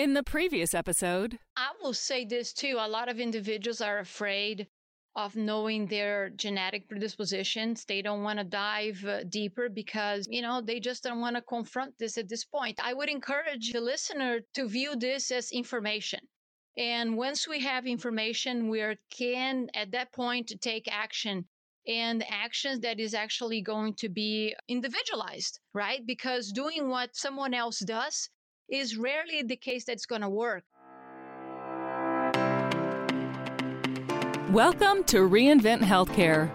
In 0.00 0.14
the 0.14 0.22
previous 0.22 0.72
episode, 0.72 1.38
I 1.58 1.72
will 1.82 1.92
say 1.92 2.24
this 2.24 2.54
too 2.54 2.78
a 2.80 2.88
lot 2.88 3.10
of 3.10 3.20
individuals 3.20 3.82
are 3.82 3.98
afraid 3.98 4.66
of 5.14 5.36
knowing 5.36 5.88
their 5.88 6.30
genetic 6.30 6.88
predispositions. 6.88 7.84
They 7.84 8.00
don't 8.00 8.22
want 8.22 8.38
to 8.38 8.44
dive 8.46 9.04
uh, 9.04 9.24
deeper 9.24 9.68
because, 9.68 10.26
you 10.30 10.40
know, 10.40 10.62
they 10.62 10.80
just 10.80 11.02
don't 11.02 11.20
want 11.20 11.36
to 11.36 11.42
confront 11.42 11.98
this 11.98 12.16
at 12.16 12.30
this 12.30 12.46
point. 12.46 12.80
I 12.82 12.94
would 12.94 13.10
encourage 13.10 13.72
the 13.72 13.82
listener 13.82 14.40
to 14.54 14.66
view 14.66 14.96
this 14.96 15.30
as 15.30 15.52
information. 15.52 16.20
And 16.78 17.18
once 17.18 17.46
we 17.46 17.60
have 17.60 17.86
information, 17.86 18.70
we 18.70 18.80
are, 18.80 18.96
can 19.10 19.68
at 19.74 19.90
that 19.90 20.14
point 20.14 20.50
take 20.62 20.88
action 20.90 21.44
and 21.86 22.24
actions 22.26 22.80
that 22.80 23.00
is 23.00 23.12
actually 23.12 23.60
going 23.60 23.92
to 23.96 24.08
be 24.08 24.56
individualized, 24.66 25.60
right? 25.74 26.00
Because 26.06 26.52
doing 26.52 26.88
what 26.88 27.14
someone 27.14 27.52
else 27.52 27.80
does 27.80 28.30
is 28.70 28.96
rarely 28.96 29.42
the 29.42 29.56
case 29.56 29.84
that's 29.84 30.06
going 30.06 30.22
to 30.22 30.28
work. 30.28 30.64
welcome 34.50 35.04
to 35.04 35.18
Reinvent 35.18 35.78
Healthcare, 35.78 36.50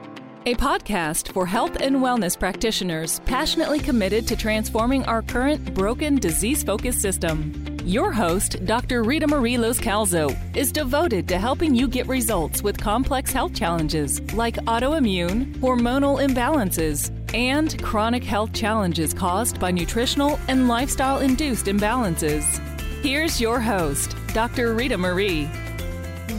a 0.45 0.53
podcast 0.55 1.31
for 1.31 1.45
health 1.45 1.77
and 1.79 1.95
wellness 1.95 2.37
practitioners 2.37 3.21
passionately 3.21 3.79
committed 3.79 4.27
to 4.27 4.35
transforming 4.35 5.05
our 5.05 5.21
current 5.21 5.73
broken, 5.73 6.17
disease 6.17 6.61
focused 6.61 7.01
system. 7.01 7.53
Your 7.85 8.11
host, 8.11 8.65
Dr. 8.65 9.03
Rita 9.03 9.27
Marie 9.27 9.55
Loscalzo, 9.55 10.35
is 10.57 10.73
devoted 10.73 11.25
to 11.29 11.37
helping 11.37 11.73
you 11.73 11.87
get 11.87 12.05
results 12.07 12.61
with 12.61 12.77
complex 12.77 13.31
health 13.31 13.53
challenges 13.53 14.19
like 14.33 14.55
autoimmune, 14.65 15.55
hormonal 15.59 16.21
imbalances, 16.21 17.14
and 17.33 17.81
chronic 17.83 18.23
health 18.23 18.53
challenges 18.53 19.13
caused 19.13 19.59
by 19.59 19.71
nutritional 19.71 20.39
and 20.47 20.67
lifestyle 20.67 21.19
induced 21.19 21.65
imbalances. 21.65 22.43
Here's 23.01 23.41
your 23.41 23.59
host, 23.59 24.15
Dr. 24.33 24.73
Rita 24.73 24.97
Marie. 24.97 25.49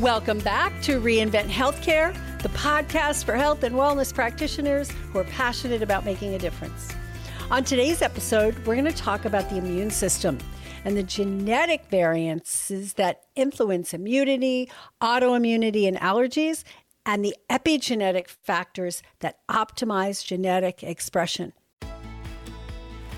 Welcome 0.01 0.39
back 0.39 0.81
to 0.83 1.01
Reinvent 1.01 1.49
Healthcare, 1.49 2.15
the 2.43 2.49
podcast 2.51 3.25
for 3.25 3.35
health 3.35 3.63
and 3.63 3.75
wellness 3.75 4.13
practitioners 4.15 4.91
who 4.91 5.19
are 5.19 5.25
passionate 5.25 5.83
about 5.83 6.05
making 6.05 6.35
a 6.35 6.39
difference. 6.39 6.93
On 7.51 7.63
today's 7.63 8.03
episode, 8.03 8.59
we're 8.67 8.75
going 8.75 8.85
to 8.85 8.93
talk 8.93 9.25
about 9.25 9.49
the 9.49 9.57
immune 9.57 9.91
system 9.91 10.39
and 10.85 10.97
the 10.97 11.03
genetic 11.03 11.85
variances 11.91 12.95
that 12.95 13.23
influence 13.35 13.93
immunity, 13.93 14.71
autoimmunity, 15.03 15.89
and 15.89 15.97
allergies, 15.99 16.63
and 17.07 17.25
the 17.25 17.37
epigenetic 17.49 18.29
factors 18.29 19.03
that 19.21 19.39
optimize 19.49 20.27
genetic 20.27 20.83
expression. 20.83 21.53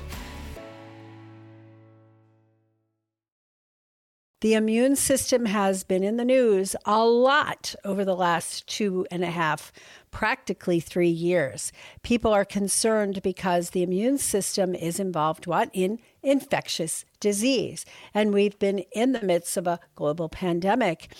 The 4.41 4.53
immune 4.53 4.97
system 4.97 5.45
has 5.45 5.85
been 5.85 6.03
in 6.03 6.17
the 6.17 6.25
news 6.25 6.75
a 6.85 7.05
lot 7.05 7.73
over 7.85 8.03
the 8.03 8.15
last 8.15 8.67
two 8.67 9.07
and 9.09 9.23
a 9.23 9.31
half, 9.31 9.71
practically 10.11 10.81
three 10.81 11.09
years. 11.09 11.71
People 12.03 12.33
are 12.33 12.43
concerned 12.43 13.23
because 13.23 13.69
the 13.69 13.81
immune 13.81 14.17
system 14.17 14.75
is 14.75 14.99
involved 14.99 15.47
what 15.47 15.69
in 15.71 15.99
infectious 16.21 17.05
disease, 17.21 17.85
and 18.13 18.33
we've 18.33 18.59
been 18.59 18.79
in 18.91 19.13
the 19.13 19.21
midst 19.21 19.55
of 19.55 19.67
a 19.67 19.79
global 19.95 20.27
pandemic. 20.27 21.13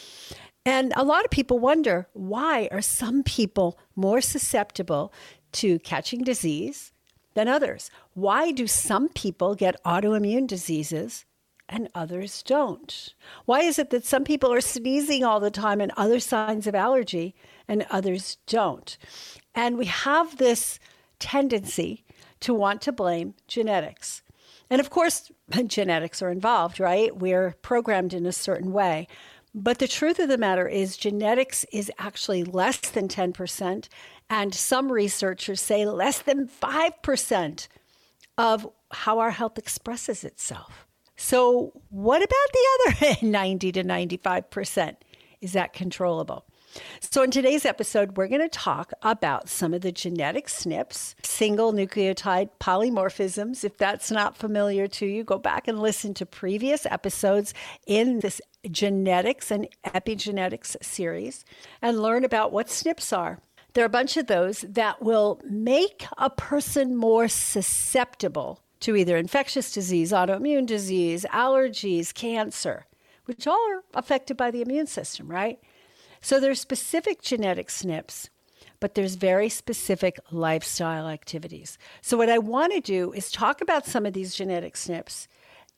And 0.66 0.92
a 0.98 1.04
lot 1.04 1.24
of 1.24 1.32
people 1.32 1.58
wonder 1.58 2.10
why 2.12 2.68
are 2.70 2.82
some 2.82 3.24
people 3.24 3.80
more 3.96 4.20
susceptible 4.20 5.14
to 5.54 5.80
catching 5.80 6.26
disease 6.26 6.92
than 7.34 7.48
others? 7.48 7.90
Why 8.14 8.52
do 8.52 8.68
some 8.68 9.08
people 9.08 9.56
get 9.56 9.82
autoimmune 9.86 10.48
diseases 10.48 11.26
and 11.68 11.90
others 11.96 12.44
don't? 12.44 13.14
Why 13.46 13.62
is 13.62 13.80
it 13.80 13.90
that 13.90 14.06
some 14.06 14.24
people 14.24 14.52
are 14.54 14.62
sneezing 14.62 15.24
all 15.24 15.40
the 15.40 15.52
time 15.52 15.82
and 15.82 15.92
other 15.98 16.20
signs 16.20 16.68
of 16.68 16.76
allergy 16.76 17.36
and 17.68 17.86
others 17.90 18.38
don't? 18.48 18.98
And 19.54 19.78
we 19.78 19.86
have 19.86 20.38
this 20.38 20.80
tendency 21.20 22.04
to 22.42 22.54
want 22.54 22.82
to 22.82 22.92
blame 22.92 23.34
genetics. 23.48 24.22
And 24.70 24.80
of 24.80 24.90
course, 24.90 25.32
genetics 25.68 26.22
are 26.22 26.32
involved, 26.32 26.80
right? 26.80 27.16
We're 27.16 27.56
programmed 27.62 28.14
in 28.14 28.26
a 28.26 28.32
certain 28.32 28.72
way. 28.72 29.08
But 29.58 29.80
the 29.80 29.88
truth 29.88 30.20
of 30.20 30.28
the 30.28 30.38
matter 30.38 30.68
is, 30.68 30.98
genetics 30.98 31.66
is 31.72 31.90
actually 31.98 32.44
less 32.44 32.78
than 32.78 33.08
10%, 33.08 33.88
and 34.30 34.54
some 34.54 34.92
researchers 34.92 35.62
say 35.62 35.86
less 35.86 36.20
than 36.20 36.50
5% 36.50 37.68
of 38.38 38.68
how 38.92 39.20
our 39.20 39.32
health 39.32 39.58
expresses 39.58 40.26
itself. 40.26 40.85
So, 41.28 41.72
what 41.90 42.22
about 42.22 43.00
the 43.02 43.08
other 43.08 43.18
90 43.28 43.72
to 43.72 43.84
95%? 43.84 44.96
Is 45.42 45.54
that 45.54 45.74
controllable? 45.74 46.46
So, 47.00 47.24
in 47.24 47.32
today's 47.32 47.66
episode, 47.66 48.16
we're 48.16 48.28
going 48.28 48.42
to 48.42 48.48
talk 48.48 48.94
about 49.02 49.50
some 49.50 49.74
of 49.74 49.82
the 49.82 49.92
genetic 49.92 50.46
SNPs, 50.46 51.16
single 51.24 51.74
nucleotide 51.74 52.52
polymorphisms. 52.60 53.64
If 53.64 53.76
that's 53.76 54.12
not 54.12 54.38
familiar 54.38 54.86
to 54.86 55.08
you, 55.08 55.24
go 55.24 55.40
back 55.40 55.68
and 55.68 55.82
listen 55.82 56.14
to 56.14 56.28
previous 56.28 56.86
episodes 56.86 57.56
in 57.88 58.20
this 58.20 58.40
genetics 58.70 59.50
and 59.50 59.68
epigenetics 59.84 60.76
series 60.84 61.44
and 61.82 62.04
learn 62.04 62.24
about 62.24 62.52
what 62.52 62.68
SNPs 62.68 63.18
are. 63.18 63.40
There 63.74 63.84
are 63.84 63.88
a 63.88 63.90
bunch 63.90 64.16
of 64.16 64.28
those 64.28 64.62
that 64.62 65.02
will 65.02 65.42
make 65.44 66.06
a 66.20 66.30
person 66.30 66.96
more 66.96 67.28
susceptible 67.28 68.62
to 68.82 68.96
either 68.96 69.18
infectious 69.18 69.72
disease, 69.72 70.12
autoimmune 70.12 70.66
disease, 70.66 71.26
allergies, 71.32 72.14
cancer, 72.14 72.86
which 73.26 73.48
all 73.48 73.72
are 73.72 73.84
affected 73.94 74.38
by 74.38 74.52
the 74.52 74.62
immune 74.62 74.88
system, 74.88 75.28
right? 75.28 75.60
So 76.22 76.40
there's 76.40 76.60
specific 76.60 77.22
genetic 77.22 77.68
SNPs, 77.68 78.30
but 78.80 78.96
there's 78.96 79.16
very 79.16 79.50
specific 79.50 80.20
lifestyle 80.32 81.08
activities. 81.08 81.78
So 82.02 82.18
what 82.18 82.30
I 82.30 82.38
want 82.38 82.74
to 82.74 82.82
do 82.82 83.12
is 83.14 83.32
talk 83.32 83.62
about 83.62 83.86
some 83.86 84.06
of 84.06 84.14
these 84.14 84.36
genetic 84.36 84.76
SNPs 84.76 85.28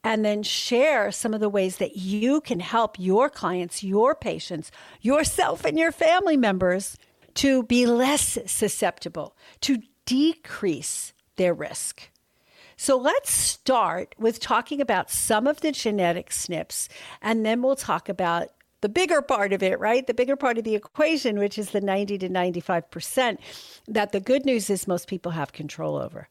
and 0.04 0.24
then 0.24 0.44
share 0.44 1.12
some 1.12 1.34
of 1.34 1.40
the 1.40 1.50
ways 1.50 1.78
that 1.78 1.98
you 1.98 2.40
can 2.42 2.60
help 2.60 2.98
your 2.98 3.30
clients, 3.30 3.84
your 3.84 4.16
patients, 4.16 4.72
yourself 5.02 5.66
and 5.66 5.78
your 5.78 5.92
family 5.92 6.38
members 6.38 6.98
to 7.36 7.64
be 7.64 7.86
less 7.86 8.38
susceptible, 8.46 9.36
to 9.62 9.80
decrease 10.06 11.14
their 11.36 11.54
risk. 11.54 12.10
So 12.78 12.96
let's 12.96 13.32
start 13.32 14.14
with 14.20 14.40
talking 14.40 14.80
about 14.80 15.10
some 15.10 15.48
of 15.48 15.62
the 15.62 15.72
genetic 15.72 16.30
SNPs, 16.30 16.88
and 17.22 17.44
then 17.44 17.64
we'll 17.64 17.76
talk 17.76 18.08
about 18.08 18.50
the 18.82 18.90
bigger 18.90 19.24
part 19.24 19.52
of 19.52 19.64
it, 19.64 19.80
right? 19.80 20.06
The 20.06 20.14
bigger 20.14 20.36
part 20.36 20.60
of 20.60 20.64
the 20.64 20.76
equation, 20.76 21.40
which 21.40 21.58
is 21.58 21.72
the 21.72 21.82
90 21.82 22.20
to 22.20 22.30
95%, 22.30 23.40
that 23.88 24.12
the 24.12 24.20
good 24.20 24.46
news 24.46 24.70
is 24.70 24.88
most 24.88 25.08
people 25.08 25.32
have 25.32 25.52
control 25.52 25.96
over. 25.96 26.30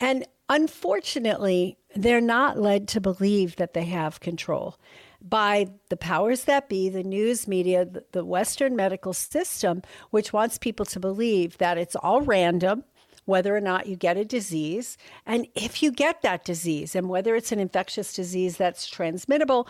And 0.00 0.26
unfortunately, 0.48 1.76
they're 1.94 2.20
not 2.22 2.58
led 2.58 2.88
to 2.88 3.00
believe 3.00 3.56
that 3.56 3.74
they 3.74 3.84
have 3.84 4.20
control 4.20 4.78
by 5.20 5.68
the 5.90 5.96
powers 5.96 6.44
that 6.44 6.68
be, 6.68 6.88
the 6.88 7.02
news 7.02 7.46
media, 7.46 7.86
the 8.12 8.24
Western 8.24 8.74
medical 8.74 9.12
system, 9.12 9.82
which 10.10 10.32
wants 10.32 10.56
people 10.56 10.86
to 10.86 11.00
believe 11.00 11.58
that 11.58 11.78
it's 11.78 11.96
all 11.96 12.22
random, 12.22 12.84
whether 13.24 13.56
or 13.56 13.60
not 13.60 13.86
you 13.86 13.96
get 13.96 14.16
a 14.16 14.24
disease. 14.24 14.96
And 15.26 15.46
if 15.54 15.82
you 15.82 15.90
get 15.90 16.22
that 16.22 16.44
disease, 16.44 16.94
and 16.94 17.08
whether 17.08 17.34
it's 17.34 17.52
an 17.52 17.60
infectious 17.60 18.12
disease 18.12 18.56
that's 18.56 18.86
transmittable 18.86 19.68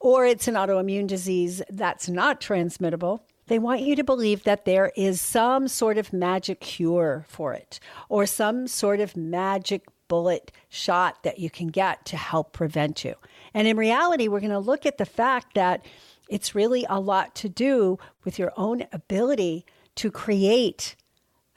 or 0.00 0.26
it's 0.26 0.48
an 0.48 0.54
autoimmune 0.54 1.06
disease 1.06 1.62
that's 1.70 2.08
not 2.08 2.40
transmittable, 2.40 3.20
they 3.48 3.58
want 3.58 3.80
you 3.80 3.96
to 3.96 4.04
believe 4.04 4.44
that 4.44 4.64
there 4.64 4.92
is 4.94 5.20
some 5.20 5.68
sort 5.68 5.98
of 5.98 6.12
magic 6.12 6.60
cure 6.60 7.24
for 7.28 7.54
it 7.54 7.80
or 8.08 8.26
some 8.26 8.68
sort 8.68 9.00
of 9.00 9.16
magic 9.16 9.86
bullet 10.06 10.52
shot 10.68 11.22
that 11.22 11.38
you 11.38 11.50
can 11.50 11.68
get 11.68 12.04
to 12.06 12.16
help 12.16 12.52
prevent 12.52 13.04
you. 13.04 13.14
And 13.54 13.66
in 13.66 13.76
reality, 13.76 14.28
we're 14.28 14.40
going 14.40 14.50
to 14.50 14.58
look 14.58 14.86
at 14.86 14.98
the 14.98 15.06
fact 15.06 15.54
that 15.54 15.84
it's 16.28 16.54
really 16.54 16.84
a 16.88 17.00
lot 17.00 17.34
to 17.36 17.48
do 17.48 17.98
with 18.24 18.38
your 18.38 18.52
own 18.56 18.84
ability 18.92 19.64
to 19.96 20.10
create 20.10 20.94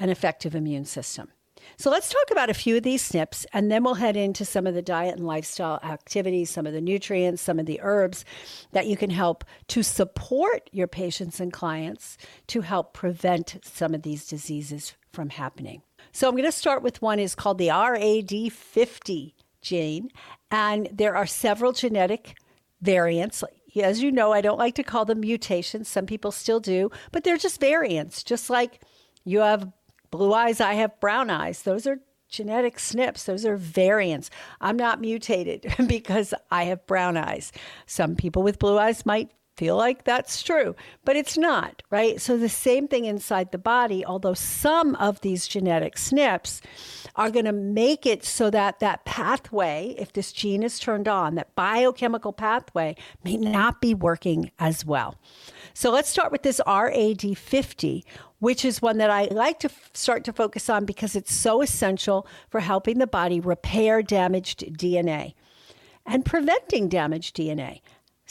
an 0.01 0.09
effective 0.09 0.55
immune 0.55 0.83
system. 0.83 1.29
So 1.77 1.91
let's 1.91 2.09
talk 2.09 2.31
about 2.31 2.49
a 2.49 2.55
few 2.55 2.77
of 2.77 2.83
these 2.83 3.07
SNPs, 3.07 3.45
and 3.53 3.71
then 3.71 3.83
we'll 3.83 3.93
head 3.93 4.17
into 4.17 4.43
some 4.43 4.65
of 4.65 4.73
the 4.73 4.81
diet 4.81 5.15
and 5.15 5.27
lifestyle 5.27 5.79
activities, 5.83 6.49
some 6.49 6.65
of 6.65 6.73
the 6.73 6.81
nutrients, 6.81 7.41
some 7.41 7.59
of 7.59 7.67
the 7.67 7.79
herbs 7.83 8.25
that 8.71 8.87
you 8.87 8.97
can 8.97 9.11
help 9.11 9.45
to 9.67 9.83
support 9.83 10.69
your 10.73 10.87
patients 10.87 11.39
and 11.39 11.53
clients 11.53 12.17
to 12.47 12.61
help 12.61 12.93
prevent 12.93 13.57
some 13.63 13.93
of 13.93 14.01
these 14.01 14.27
diseases 14.27 14.95
from 15.13 15.29
happening. 15.29 15.83
So 16.11 16.27
I'm 16.27 16.33
going 16.33 16.45
to 16.45 16.51
start 16.51 16.81
with 16.81 17.01
one 17.01 17.19
is 17.19 17.35
called 17.35 17.59
the 17.59 17.67
RAD50 17.67 19.33
gene, 19.61 20.09
and 20.49 20.89
there 20.91 21.15
are 21.15 21.27
several 21.27 21.73
genetic 21.73 22.35
variants. 22.81 23.43
As 23.79 24.01
you 24.01 24.11
know, 24.11 24.33
I 24.33 24.41
don't 24.41 24.57
like 24.57 24.75
to 24.75 24.83
call 24.83 25.05
them 25.05 25.19
mutations. 25.19 25.87
Some 25.87 26.07
people 26.07 26.31
still 26.31 26.59
do, 26.59 26.89
but 27.11 27.23
they're 27.23 27.37
just 27.37 27.59
variants, 27.59 28.23
just 28.23 28.49
like 28.49 28.81
you 29.23 29.39
have 29.39 29.71
blue 30.11 30.33
eyes, 30.33 30.61
I 30.61 30.73
have 30.75 30.99
brown 30.99 31.29
eyes. 31.29 31.63
Those 31.63 31.87
are 31.87 31.99
genetic 32.29 32.77
SNPs, 32.77 33.25
those 33.25 33.45
are 33.45 33.57
variants. 33.57 34.29
I'm 34.61 34.77
not 34.77 35.01
mutated 35.01 35.73
because 35.87 36.33
I 36.49 36.63
have 36.65 36.85
brown 36.85 37.17
eyes. 37.17 37.51
Some 37.85 38.15
people 38.15 38.43
with 38.43 38.59
blue 38.59 38.77
eyes 38.77 39.05
might 39.05 39.31
feel 39.61 39.77
like 39.77 40.05
that's 40.05 40.41
true, 40.41 40.75
but 41.05 41.15
it's 41.15 41.37
not, 41.37 41.83
right? 41.91 42.19
So 42.19 42.35
the 42.35 42.49
same 42.49 42.87
thing 42.87 43.05
inside 43.05 43.51
the 43.51 43.59
body, 43.59 44.03
although 44.03 44.33
some 44.33 44.95
of 44.95 45.21
these 45.21 45.47
genetic 45.47 45.97
SNPs 45.97 46.61
are 47.15 47.29
going 47.29 47.45
to 47.45 47.51
make 47.51 48.07
it 48.07 48.25
so 48.25 48.49
that 48.49 48.79
that 48.79 49.05
pathway, 49.05 49.93
if 49.99 50.13
this 50.13 50.31
gene 50.31 50.63
is 50.63 50.79
turned 50.79 51.07
on, 51.07 51.35
that 51.35 51.53
biochemical 51.53 52.33
pathway 52.33 52.95
may 53.23 53.37
not 53.37 53.81
be 53.81 53.93
working 53.93 54.49
as 54.57 54.83
well. 54.83 55.19
So 55.75 55.91
let's 55.91 56.09
start 56.09 56.31
with 56.31 56.41
this 56.41 56.59
RAD50, 56.65 58.03
which 58.39 58.65
is 58.65 58.81
one 58.81 58.97
that 58.97 59.11
I 59.11 59.25
like 59.25 59.59
to 59.59 59.69
f- 59.69 59.91
start 59.93 60.23
to 60.23 60.33
focus 60.33 60.71
on 60.71 60.85
because 60.85 61.15
it's 61.15 61.35
so 61.35 61.61
essential 61.61 62.25
for 62.49 62.61
helping 62.61 62.97
the 62.97 63.05
body 63.05 63.39
repair 63.39 64.01
damaged 64.01 64.65
DNA 64.75 65.35
and 66.03 66.25
preventing 66.25 66.89
damaged 66.89 67.35
DNA. 67.35 67.81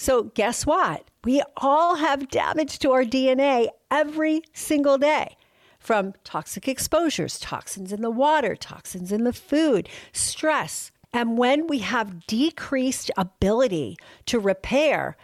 So, 0.03 0.23
guess 0.33 0.65
what? 0.65 1.11
We 1.25 1.43
all 1.59 1.97
have 1.97 2.31
damage 2.31 2.79
to 2.79 2.91
our 2.93 3.05
DNA 3.05 3.69
every 3.91 4.41
single 4.55 4.97
day 4.97 5.37
from 5.79 6.15
toxic 6.25 6.67
exposures, 6.67 7.39
toxins 7.39 7.93
in 7.93 8.01
the 8.01 8.11
water, 8.11 8.57
toxins 8.57 9.13
in 9.13 9.25
the 9.25 9.35
food, 9.35 9.91
stress. 10.11 10.91
And 11.13 11.37
when 11.37 11.67
we 11.67 11.81
have 11.81 12.27
decreased 12.27 13.11
ability 13.19 13.99
to 14.25 14.39
repair 14.39 15.19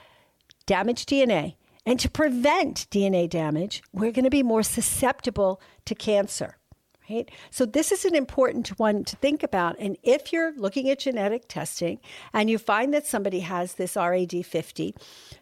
damaged 0.66 1.08
DNA 1.08 1.54
and 1.86 1.98
to 1.98 2.10
prevent 2.10 2.86
DNA 2.90 3.30
damage, 3.30 3.82
we're 3.94 4.12
going 4.12 4.24
to 4.24 4.30
be 4.30 4.42
more 4.42 4.62
susceptible 4.62 5.58
to 5.86 5.94
cancer 5.94 6.58
right? 7.08 7.30
So 7.50 7.66
this 7.66 7.92
is 7.92 8.04
an 8.04 8.14
important 8.14 8.68
one 8.78 9.04
to 9.04 9.16
think 9.16 9.42
about. 9.42 9.76
And 9.78 9.96
if 10.02 10.32
you're 10.32 10.52
looking 10.56 10.90
at 10.90 11.00
genetic 11.00 11.48
testing 11.48 12.00
and 12.32 12.50
you 12.50 12.58
find 12.58 12.92
that 12.94 13.06
somebody 13.06 13.40
has 13.40 13.74
this 13.74 13.94
RAD50, 13.94 14.94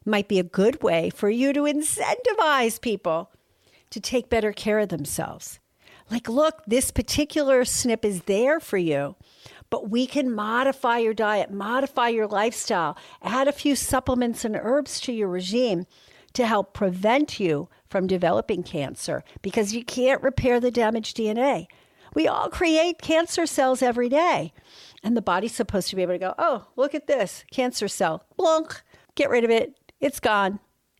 might 0.05 0.29
be 0.29 0.39
a 0.39 0.45
good 0.45 0.83
way 0.83 1.11
for 1.11 1.31
you 1.31 1.53
to 1.53 1.63
incentivize 1.63 2.81
people 2.81 3.31
to 3.91 4.01
take 4.01 4.29
better 4.29 4.53
care 4.53 4.81
of 4.81 4.89
themselves. 4.89 5.61
Like, 6.11 6.29
look, 6.29 6.63
this 6.67 6.91
particular 6.91 7.63
SNP 7.63 8.05
is 8.05 8.23
there 8.23 8.61
for 8.61 8.77
you, 8.77 9.17
but 9.71 9.89
we 9.89 10.07
can 10.07 10.31
modify 10.31 10.99
your 10.99 11.15
diet, 11.15 11.51
modify 11.51 12.09
your 12.09 12.27
lifestyle, 12.27 12.97
add 13.23 13.49
a 13.49 13.53
few 13.53 13.75
supplements 13.75 14.45
and 14.45 14.55
herbs 14.55 15.01
to 15.01 15.13
your 15.13 15.29
regime 15.29 15.87
to 16.35 16.47
help 16.47 16.75
prevent 16.75 17.41
you 17.41 17.69
from 17.95 18.09
developing 18.09 18.65
cancer 18.65 19.23
because 19.41 19.73
you 19.73 19.85
can't 19.85 20.21
repair 20.21 20.59
the 20.59 20.73
damaged 20.73 21.17
DNA. 21.17 21.69
We 22.13 22.27
all 22.27 22.49
create 22.49 23.01
cancer 23.01 23.47
cells 23.47 23.83
every 23.83 24.09
day. 24.09 24.53
And 25.05 25.17
the 25.17 25.23
body's 25.23 25.55
supposed 25.55 25.91
to 25.91 25.97
be 25.97 26.03
able 26.03 26.15
to 26.15 26.19
go, 26.19 26.35
oh, 26.37 26.67
look 26.75 26.93
at 26.93 27.07
this 27.07 27.45
cancer 27.53 27.87
cell, 27.87 28.25
blunk, 28.37 28.83
get 29.15 29.31
rid 29.31 29.45
of 29.45 29.51
it, 29.51 29.79
it's 30.01 30.19
gone. 30.19 30.59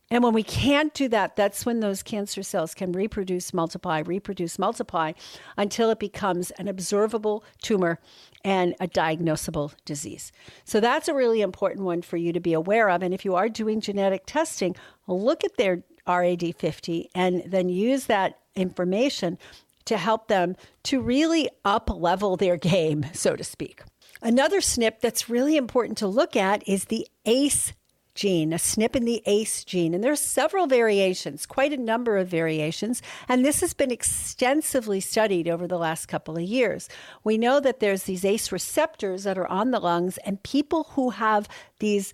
And 0.09 0.23
when 0.23 0.33
we 0.33 0.41
can't 0.41 0.93
do 0.93 1.09
that, 1.09 1.35
that's 1.35 1.65
when 1.65 1.81
those 1.81 2.01
cancer 2.01 2.43
cells 2.43 2.73
can 2.73 2.93
reproduce, 2.93 3.53
multiply, 3.53 3.99
reproduce, 3.99 4.57
multiply 4.57 5.11
until 5.57 5.89
it 5.89 5.99
becomes 5.99 6.51
an 6.51 6.69
observable 6.69 7.43
tumor 7.61 7.99
and 8.45 8.73
a 8.79 8.87
diagnosable 8.87 9.73
disease. 9.83 10.31
So 10.63 10.79
that's 10.79 11.09
a 11.09 11.13
really 11.13 11.41
important 11.41 11.83
one 11.85 12.03
for 12.03 12.15
you 12.15 12.31
to 12.31 12.39
be 12.39 12.53
aware 12.53 12.89
of. 12.89 13.03
And 13.03 13.13
if 13.13 13.25
you 13.25 13.35
are 13.35 13.49
doing 13.49 13.81
genetic 13.81 14.23
testing, 14.25 14.77
look 15.07 15.43
at 15.43 15.57
their 15.57 15.83
RAD50 16.07 17.07
and 17.13 17.43
then 17.45 17.69
use 17.69 18.05
that 18.05 18.39
information 18.55 19.37
to 19.85 19.97
help 19.97 20.27
them 20.27 20.55
to 20.83 20.99
really 20.99 21.49
up 21.63 21.89
level 21.89 22.37
their 22.37 22.57
game, 22.57 23.05
so 23.13 23.35
to 23.35 23.43
speak. 23.43 23.83
Another 24.21 24.59
SNP 24.59 24.99
that's 25.01 25.29
really 25.29 25.57
important 25.57 25.97
to 25.99 26.07
look 26.07 26.35
at 26.35 26.67
is 26.67 26.85
the 26.85 27.07
ACE 27.25 27.73
gene, 28.15 28.53
a 28.53 28.55
SNP 28.55 28.95
in 28.95 29.05
the 29.05 29.21
ACE 29.25 29.63
gene. 29.65 29.93
And 29.93 30.03
there's 30.03 30.21
several 30.21 30.67
variations, 30.67 31.45
quite 31.45 31.73
a 31.73 31.77
number 31.77 32.17
of 32.17 32.29
variations. 32.29 33.01
And 33.27 33.45
this 33.45 33.59
has 33.59 33.73
been 33.73 33.91
extensively 33.91 35.01
studied 35.01 35.49
over 35.49 35.67
the 35.67 35.77
last 35.77 36.07
couple 36.07 36.37
of 36.37 36.43
years. 36.43 36.89
We 37.23 37.37
know 37.37 37.59
that 37.59 37.81
there's 37.81 38.03
these 38.03 38.25
ACE 38.25 38.51
receptors 38.51 39.25
that 39.25 39.37
are 39.37 39.47
on 39.47 39.71
the 39.71 39.79
lungs, 39.79 40.17
and 40.19 40.41
people 40.41 40.85
who 40.91 41.11
have 41.11 41.49
these 41.79 42.13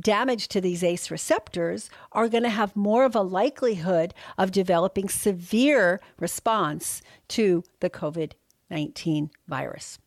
damage 0.00 0.48
to 0.48 0.60
these 0.60 0.82
ACE 0.82 1.10
receptors 1.10 1.90
are 2.12 2.28
going 2.28 2.42
to 2.42 2.48
have 2.48 2.76
more 2.76 3.04
of 3.04 3.14
a 3.14 3.22
likelihood 3.22 4.14
of 4.38 4.52
developing 4.52 5.08
severe 5.08 6.00
response 6.18 7.02
to 7.28 7.62
the 7.80 7.90
COVID 7.90 8.32
19 8.70 9.30
virus. 9.46 9.98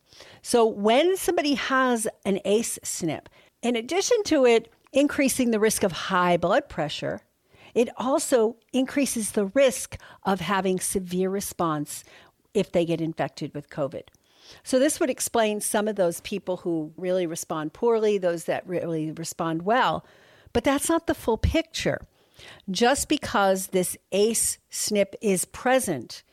So, 0.42 0.66
when 0.66 1.16
somebody 1.16 1.54
has 1.54 2.08
an 2.26 2.40
ACE 2.44 2.80
SNP, 2.84 3.28
in 3.62 3.76
addition 3.76 4.24
to 4.24 4.46
it 4.46 4.72
increasing 4.94 5.52
the 5.52 5.60
risk 5.60 5.84
of 5.84 5.92
high 5.92 6.38
blood 6.38 6.70
pressure, 6.70 7.22
it 7.74 7.90
also 7.98 8.56
increases 8.74 9.32
the 9.32 9.46
risk 9.48 9.98
of 10.24 10.42
having 10.42 10.80
severe 10.80 11.30
response 11.30 12.04
if 12.54 12.72
they 12.72 12.86
get 12.86 13.02
infected 13.02 13.54
with 13.54 13.70
COVID. 13.70 14.04
So, 14.64 14.80
this 14.80 15.00
would 15.00 15.10
explain 15.10 15.62
some 15.62 15.88
of 15.88 15.96
those 15.96 16.22
people 16.22 16.58
who 16.58 16.94
really 16.98 17.26
respond 17.26 17.74
poorly, 17.74 18.18
those 18.18 18.46
that 18.46 18.68
really 18.68 19.12
respond 19.12 19.64
well. 19.64 20.06
But 20.54 20.64
that's 20.64 20.90
not 20.90 21.08
the 21.08 21.16
full 21.16 21.38
picture. 21.38 22.02
Just 22.70 23.10
because 23.10 23.68
this 23.68 23.98
ACE 24.12 24.58
SNP 24.72 25.16
is 25.22 25.46
present, 25.46 26.24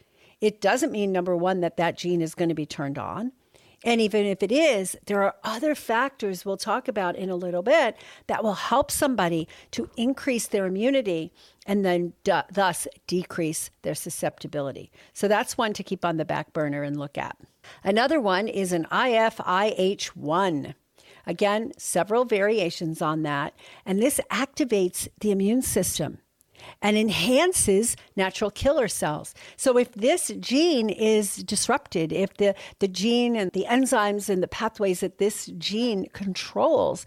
it 0.40 0.60
doesn't 0.60 0.92
mean, 0.92 1.12
number 1.12 1.36
one, 1.36 1.60
that 1.60 1.76
that 1.78 1.96
gene 1.96 2.20
is 2.20 2.34
going 2.34 2.50
to 2.50 2.54
be 2.54 2.66
turned 2.66 2.98
on. 2.98 3.32
And 3.84 4.00
even 4.00 4.24
if 4.24 4.42
it 4.42 4.50
is, 4.50 4.96
there 5.06 5.22
are 5.22 5.36
other 5.44 5.74
factors 5.74 6.44
we'll 6.44 6.56
talk 6.56 6.88
about 6.88 7.16
in 7.16 7.28
a 7.28 7.36
little 7.36 7.62
bit 7.62 7.96
that 8.26 8.42
will 8.42 8.54
help 8.54 8.90
somebody 8.90 9.46
to 9.72 9.90
increase 9.96 10.46
their 10.48 10.64
immunity 10.64 11.32
and 11.66 11.84
then 11.84 12.14
d- 12.24 12.40
thus 12.50 12.88
decrease 13.06 13.70
their 13.82 13.94
susceptibility. 13.94 14.90
So 15.12 15.28
that's 15.28 15.58
one 15.58 15.74
to 15.74 15.82
keep 15.82 16.04
on 16.04 16.16
the 16.16 16.24
back 16.24 16.54
burner 16.54 16.82
and 16.82 16.98
look 16.98 17.18
at. 17.18 17.36
Another 17.82 18.20
one 18.20 18.48
is 18.48 18.72
an 18.72 18.86
IFIH1. 18.90 20.74
Again, 21.26 21.72
several 21.76 22.24
variations 22.24 23.02
on 23.02 23.22
that. 23.22 23.54
And 23.84 24.02
this 24.02 24.20
activates 24.30 25.08
the 25.20 25.30
immune 25.30 25.62
system 25.62 26.18
and 26.82 26.96
enhances 26.96 27.96
natural 28.16 28.50
killer 28.50 28.88
cells. 28.88 29.34
So 29.56 29.78
if 29.78 29.92
this 29.92 30.32
gene 30.40 30.90
is 30.90 31.36
disrupted, 31.36 32.12
if 32.12 32.34
the, 32.36 32.54
the 32.78 32.88
gene 32.88 33.36
and 33.36 33.50
the 33.52 33.66
enzymes 33.68 34.28
and 34.28 34.42
the 34.42 34.48
pathways 34.48 35.00
that 35.00 35.18
this 35.18 35.46
gene 35.58 36.08
controls 36.12 37.06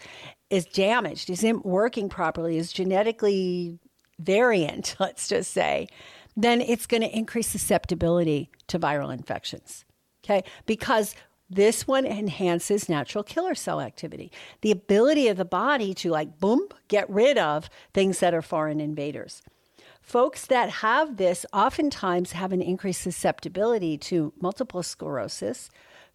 is 0.50 0.66
damaged, 0.66 1.30
isn't 1.30 1.66
working 1.66 2.10
properly, 2.10 2.58
is 2.58 2.72
genetically 2.72 3.80
variant, 4.20 4.96
let's 5.00 5.28
just 5.28 5.52
say, 5.52 5.88
then 6.36 6.62
it's 6.62 6.86
going 6.86 7.02
to 7.02 7.18
increase 7.18 7.48
susceptibility 7.48 8.50
to 8.68 8.80
viral 8.80 9.14
infections. 9.14 9.86
Okay? 10.24 10.44
Because 10.66 11.16
this 11.50 11.88
one 11.88 12.06
enhances 12.06 12.90
natural 12.90 13.24
killer 13.24 13.56
cell 13.56 13.80
activity, 13.80 14.32
the 14.62 14.72
ability 14.72 15.28
of 15.28 15.38
the 15.38 15.46
body 15.46 15.94
to, 15.94 16.10
like, 16.10 16.40
boom, 16.40 16.68
get 16.88 17.10
rid 17.10 17.38
of 17.38 17.70
things 17.94 18.20
that 18.20 18.34
are 18.34 18.42
foreign 18.42 18.80
invaders. 18.82 19.42
Folks 20.02 20.46
that 20.46 20.70
have 20.70 21.18
this 21.18 21.46
oftentimes 21.52 22.32
have 22.32 22.54
an 22.54 22.62
increased 22.62 23.02
susceptibility 23.02 23.98
to 23.98 24.34
multiple 24.40 24.84
sclerosis, 24.84 25.70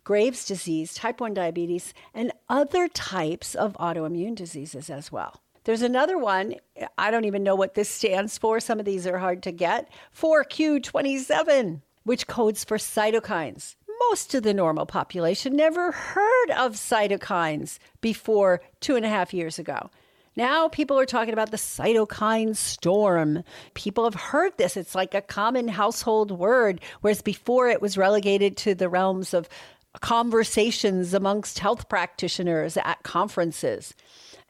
Graves' 0.05 0.47
disease, 0.47 0.95
type 0.95 1.21
1 1.21 1.35
diabetes, 1.35 1.95
and 2.12 2.33
other 2.49 2.89
types 2.89 3.55
of 3.55 3.75
autoimmune 3.75 4.35
diseases 4.35 4.91
as 4.91 5.12
well. 5.12 5.43
There's 5.65 5.83
another 5.83 6.19
one. 6.19 6.57
I 6.99 7.11
don't 7.11 7.25
even 7.25 7.45
know 7.45 7.55
what 7.55 7.75
this 7.75 7.89
stands 7.89 8.37
for. 8.37 8.59
Some 8.59 8.81
of 8.81 8.85
these 8.85 9.07
are 9.07 9.19
hard 9.19 9.43
to 9.45 9.53
get. 9.53 9.89
4Q27, 10.19 11.83
which 12.03 12.27
codes 12.27 12.65
for 12.65 12.79
cytokines. 12.79 13.77
Most 14.09 14.35
of 14.35 14.42
the 14.42 14.54
normal 14.54 14.87
population 14.87 15.56
never 15.56 15.92
heard 15.92 16.50
of 16.56 16.75
cytokines 16.75 17.78
before 18.00 18.61
two 18.80 18.97
and 18.97 19.04
a 19.04 19.09
half 19.09 19.35
years 19.35 19.59
ago. 19.59 19.90
Now 20.37 20.68
people 20.68 20.99
are 20.99 21.06
talking 21.06 21.32
about 21.32 21.50
the 21.50 21.56
cytokine 21.56 22.56
storm. 22.56 23.42
People 23.75 24.04
have 24.04 24.14
heard 24.14 24.56
this. 24.56 24.76
It's 24.76 24.94
like 24.94 25.14
a 25.14 25.21
common 25.21 25.68
household 25.68 26.30
word, 26.30 26.80
whereas 27.00 27.23
before 27.23 27.68
it 27.68 27.82
was 27.82 27.99
relegated 27.99 28.56
to 28.59 28.75
the 28.75 28.88
realms 28.88 29.35
of 29.35 29.49
conversations 30.00 31.12
amongst 31.12 31.59
health 31.59 31.88
practitioners 31.88 32.76
at 32.78 33.02
conferences. 33.02 33.94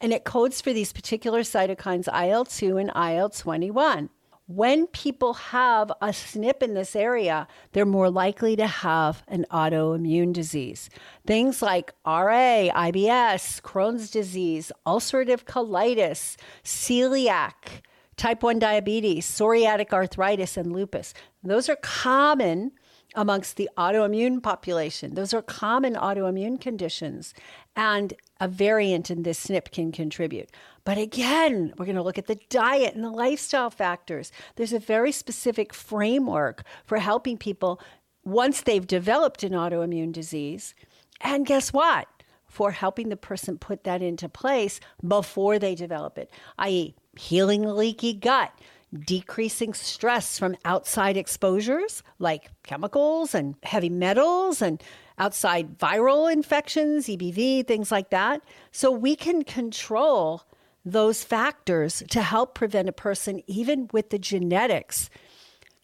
And 0.00 0.12
it 0.12 0.24
codes 0.24 0.60
for 0.60 0.72
these 0.72 0.92
particular 0.92 1.40
cytokines 1.40 2.08
IL 2.08 2.44
2 2.44 2.78
and 2.78 2.92
IL 2.94 3.28
21 3.28 4.08
when 4.56 4.86
people 4.88 5.34
have 5.34 5.90
a 6.02 6.08
SNP 6.08 6.62
in 6.62 6.74
this 6.74 6.94
area, 6.94 7.46
they're 7.72 7.86
more 7.86 8.10
likely 8.10 8.54
to 8.56 8.66
have 8.66 9.22
an 9.28 9.46
autoimmune 9.50 10.32
disease. 10.32 10.90
Things 11.26 11.62
like 11.62 11.92
RA, 12.04 12.68
IBS, 12.68 13.62
Crohn's 13.62 14.10
disease, 14.10 14.70
ulcerative 14.86 15.44
colitis, 15.44 16.36
celiac, 16.62 17.82
type 18.16 18.42
1 18.42 18.58
diabetes, 18.58 19.26
psoriatic 19.26 19.92
arthritis, 19.92 20.56
and 20.56 20.72
lupus. 20.72 21.14
Those 21.42 21.68
are 21.68 21.76
common 21.76 22.72
amongst 23.14 23.56
the 23.56 23.68
autoimmune 23.76 24.42
population. 24.42 25.14
Those 25.14 25.34
are 25.34 25.42
common 25.42 25.94
autoimmune 25.94 26.60
conditions, 26.60 27.34
and 27.76 28.14
a 28.40 28.48
variant 28.48 29.10
in 29.10 29.22
this 29.22 29.46
SNP 29.46 29.72
can 29.72 29.92
contribute. 29.92 30.50
But 30.84 30.98
again, 30.98 31.74
we're 31.76 31.84
going 31.84 31.96
to 31.96 32.02
look 32.02 32.18
at 32.18 32.26
the 32.26 32.40
diet 32.48 32.94
and 32.94 33.04
the 33.04 33.10
lifestyle 33.10 33.70
factors. 33.70 34.32
There's 34.56 34.72
a 34.72 34.78
very 34.78 35.12
specific 35.12 35.72
framework 35.72 36.64
for 36.84 36.98
helping 36.98 37.38
people 37.38 37.80
once 38.24 38.62
they've 38.62 38.86
developed 38.86 39.42
an 39.42 39.52
autoimmune 39.52 40.12
disease. 40.12 40.74
And 41.20 41.46
guess 41.46 41.72
what? 41.72 42.08
For 42.46 42.72
helping 42.72 43.08
the 43.08 43.16
person 43.16 43.58
put 43.58 43.84
that 43.84 44.02
into 44.02 44.28
place 44.28 44.80
before 45.06 45.58
they 45.58 45.74
develop 45.74 46.18
it, 46.18 46.30
i.e., 46.58 46.94
healing 47.16 47.62
the 47.62 47.74
leaky 47.74 48.12
gut, 48.12 48.52
decreasing 48.98 49.72
stress 49.72 50.38
from 50.38 50.56
outside 50.64 51.16
exposures 51.16 52.02
like 52.18 52.50
chemicals 52.62 53.34
and 53.34 53.54
heavy 53.62 53.88
metals 53.88 54.60
and 54.60 54.82
outside 55.18 55.78
viral 55.78 56.30
infections, 56.32 57.06
EBV, 57.06 57.66
things 57.66 57.90
like 57.90 58.10
that. 58.10 58.42
So 58.70 58.90
we 58.90 59.16
can 59.16 59.44
control 59.44 60.42
those 60.84 61.22
factors 61.22 62.02
to 62.10 62.22
help 62.22 62.54
prevent 62.54 62.88
a 62.88 62.92
person, 62.92 63.42
even 63.46 63.88
with 63.92 64.10
the 64.10 64.18
genetics 64.18 65.08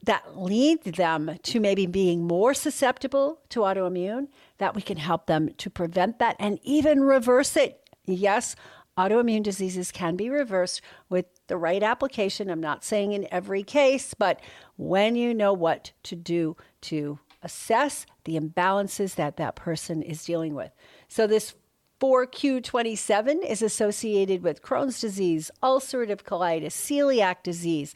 that 0.04 0.38
lead 0.38 0.82
them 0.84 1.38
to 1.42 1.60
maybe 1.60 1.86
being 1.86 2.26
more 2.26 2.54
susceptible 2.54 3.40
to 3.50 3.60
autoimmune, 3.60 4.28
that 4.58 4.74
we 4.74 4.82
can 4.82 4.96
help 4.96 5.26
them 5.26 5.50
to 5.58 5.70
prevent 5.70 6.18
that 6.18 6.36
and 6.38 6.58
even 6.62 7.00
reverse 7.00 7.56
it. 7.56 7.80
Yes, 8.06 8.56
autoimmune 8.98 9.44
diseases 9.44 9.92
can 9.92 10.16
be 10.16 10.28
reversed 10.28 10.82
with 11.08 11.26
the 11.46 11.56
right 11.56 11.82
application. 11.82 12.50
I'm 12.50 12.60
not 12.60 12.84
saying 12.84 13.12
in 13.12 13.28
every 13.30 13.62
case, 13.62 14.12
but 14.12 14.40
when 14.76 15.14
you 15.14 15.32
know 15.32 15.52
what 15.52 15.92
to 16.02 16.16
do 16.16 16.56
to 16.82 17.20
assess 17.42 18.04
the 18.24 18.38
imbalances 18.38 19.14
that 19.14 19.36
that 19.36 19.54
person 19.54 20.02
is 20.02 20.24
dealing 20.24 20.54
with. 20.54 20.72
So, 21.06 21.28
this 21.28 21.54
4Q27 22.00 23.48
is 23.48 23.62
associated 23.62 24.42
with 24.42 24.62
Crohn's 24.62 25.00
disease, 25.00 25.50
ulcerative 25.62 26.22
colitis, 26.22 26.72
celiac 26.72 27.42
disease, 27.42 27.94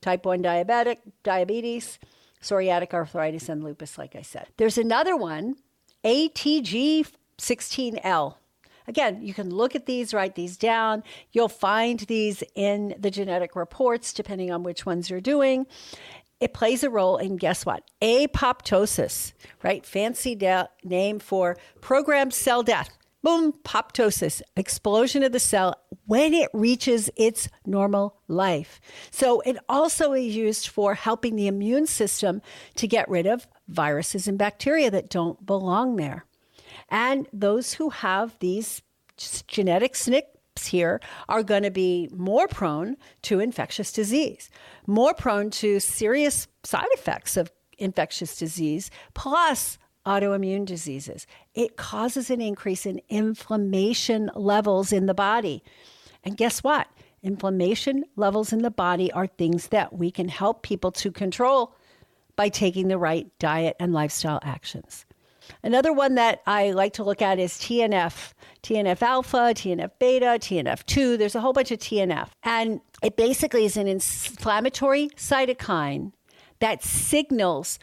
type 0.00 0.24
1 0.24 0.42
diabetic, 0.42 0.98
diabetes, 1.22 1.98
psoriatic 2.42 2.94
arthritis, 2.94 3.48
and 3.48 3.62
lupus, 3.64 3.98
like 3.98 4.16
I 4.16 4.22
said. 4.22 4.48
There's 4.56 4.78
another 4.78 5.16
one, 5.16 5.56
ATG16L. 6.04 8.36
Again, 8.86 9.22
you 9.22 9.34
can 9.34 9.50
look 9.50 9.74
at 9.74 9.86
these, 9.86 10.12
write 10.12 10.34
these 10.34 10.56
down. 10.56 11.02
You'll 11.32 11.48
find 11.48 12.00
these 12.00 12.42
in 12.54 12.94
the 12.98 13.10
genetic 13.10 13.56
reports, 13.56 14.12
depending 14.12 14.50
on 14.50 14.62
which 14.62 14.84
ones 14.84 15.10
you're 15.10 15.20
doing. 15.20 15.66
It 16.40 16.52
plays 16.52 16.82
a 16.82 16.90
role 16.90 17.16
in 17.16 17.36
guess 17.36 17.64
what? 17.64 17.84
Apoptosis, 18.02 19.32
right? 19.62 19.86
Fancy 19.86 20.38
name 20.82 21.18
for 21.18 21.56
programmed 21.80 22.34
cell 22.34 22.62
death 22.62 22.90
boom, 23.24 23.52
apoptosis, 23.52 24.42
explosion 24.54 25.22
of 25.22 25.32
the 25.32 25.40
cell 25.40 25.74
when 26.04 26.34
it 26.34 26.50
reaches 26.52 27.10
its 27.16 27.48
normal 27.64 28.20
life. 28.28 28.80
So 29.10 29.40
it 29.40 29.56
also 29.66 30.12
is 30.12 30.36
used 30.36 30.68
for 30.68 30.94
helping 30.94 31.34
the 31.34 31.46
immune 31.46 31.86
system 31.86 32.42
to 32.76 32.86
get 32.86 33.08
rid 33.08 33.26
of 33.26 33.48
viruses 33.66 34.28
and 34.28 34.36
bacteria 34.36 34.90
that 34.90 35.08
don't 35.08 35.44
belong 35.44 35.96
there. 35.96 36.26
And 36.94 37.26
those 37.32 37.72
who 37.72 37.90
have 37.90 38.38
these 38.38 38.80
genetic 39.48 39.94
SNPs 39.94 40.66
here 40.68 41.00
are 41.28 41.42
going 41.42 41.64
to 41.64 41.70
be 41.72 42.08
more 42.12 42.46
prone 42.46 42.96
to 43.22 43.40
infectious 43.40 43.90
disease, 43.90 44.48
more 44.86 45.12
prone 45.12 45.50
to 45.50 45.80
serious 45.80 46.46
side 46.62 46.86
effects 46.92 47.36
of 47.36 47.50
infectious 47.78 48.36
disease, 48.36 48.92
plus 49.12 49.76
autoimmune 50.06 50.64
diseases. 50.64 51.26
It 51.52 51.76
causes 51.76 52.30
an 52.30 52.40
increase 52.40 52.86
in 52.86 53.00
inflammation 53.08 54.30
levels 54.36 54.92
in 54.92 55.06
the 55.06 55.14
body. 55.14 55.64
And 56.22 56.36
guess 56.36 56.62
what? 56.62 56.86
Inflammation 57.24 58.04
levels 58.14 58.52
in 58.52 58.62
the 58.62 58.70
body 58.70 59.10
are 59.10 59.26
things 59.26 59.66
that 59.68 59.98
we 59.98 60.12
can 60.12 60.28
help 60.28 60.62
people 60.62 60.92
to 60.92 61.10
control 61.10 61.74
by 62.36 62.50
taking 62.50 62.86
the 62.86 62.98
right 62.98 63.26
diet 63.40 63.74
and 63.80 63.92
lifestyle 63.92 64.38
actions. 64.44 65.04
Another 65.62 65.92
one 65.92 66.14
that 66.16 66.42
I 66.46 66.70
like 66.72 66.94
to 66.94 67.04
look 67.04 67.22
at 67.22 67.38
is 67.38 67.52
TNF, 67.54 68.32
TNF 68.62 69.02
alpha, 69.02 69.52
TNF 69.54 69.90
beta, 69.98 70.38
TNF 70.38 70.84
2. 70.86 71.16
There's 71.16 71.34
a 71.34 71.40
whole 71.40 71.52
bunch 71.52 71.70
of 71.70 71.78
TNF. 71.78 72.28
And 72.42 72.80
it 73.02 73.16
basically 73.16 73.64
is 73.64 73.76
an 73.76 73.86
inflammatory 73.86 75.08
cytokine 75.16 76.12
that 76.60 76.82
signals 76.82 77.78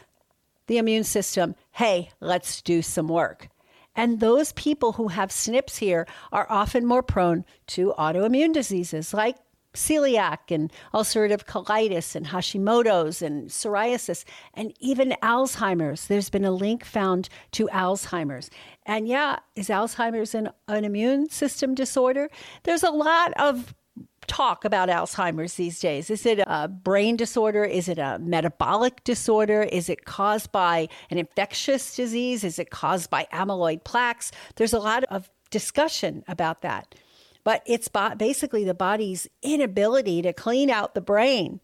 the 0.67 0.77
immune 0.77 1.03
system, 1.03 1.55
hey, 1.71 2.09
let's 2.19 2.61
do 2.61 2.81
some 2.81 3.07
work. 3.07 3.49
And 3.95 4.19
those 4.19 4.53
people 4.53 4.93
who 4.93 5.09
have 5.09 5.29
SNPs 5.29 5.77
here 5.77 6.07
are 6.31 6.47
often 6.49 6.85
more 6.85 7.03
prone 7.03 7.45
to 7.67 7.93
autoimmune 7.97 8.53
diseases 8.53 9.13
like 9.13 9.35
celiac 9.73 10.49
and 10.49 10.71
ulcerative 10.93 11.45
colitis 11.45 12.15
and 12.15 12.27
Hashimoto's 12.27 13.21
and 13.21 13.49
psoriasis 13.49 14.23
and 14.53 14.73
even 14.79 15.15
Alzheimer's. 15.21 16.07
There's 16.07 16.29
been 16.29 16.45
a 16.45 16.51
link 16.51 16.83
found 16.83 17.29
to 17.51 17.67
Alzheimer's. 17.67 18.49
And 18.85 19.07
yeah, 19.07 19.39
is 19.55 19.69
Alzheimer's 19.69 20.35
an, 20.35 20.49
an 20.67 20.85
immune 20.85 21.29
system 21.29 21.75
disorder? 21.75 22.29
There's 22.63 22.83
a 22.83 22.91
lot 22.91 23.33
of 23.39 23.73
talk 24.27 24.63
about 24.63 24.89
Alzheimer's 24.89 25.55
these 25.55 25.79
days? 25.79 26.09
Is 26.09 26.25
it 26.25 26.39
a 26.45 26.67
brain 26.67 27.17
disorder? 27.17 27.63
Is 27.65 27.89
it 27.89 27.97
a 27.97 28.19
metabolic 28.19 29.03
disorder? 29.03 29.63
Is 29.63 29.89
it 29.89 30.05
caused 30.05 30.51
by 30.51 30.87
an 31.09 31.17
infectious 31.17 31.95
disease? 31.95 32.43
Is 32.43 32.59
it 32.59 32.69
caused 32.69 33.09
by 33.09 33.27
amyloid 33.33 33.83
plaques? 33.83 34.31
There's 34.55 34.73
a 34.73 34.79
lot 34.79 35.03
of 35.05 35.29
discussion 35.49 36.23
about 36.27 36.61
that. 36.61 36.95
But 37.43 37.63
it's 37.65 37.89
basically 38.17 38.63
the 38.63 38.73
body's 38.73 39.27
inability 39.41 40.21
to 40.21 40.33
clean 40.33 40.69
out 40.69 40.93
the 40.93 41.01
brain 41.01 41.59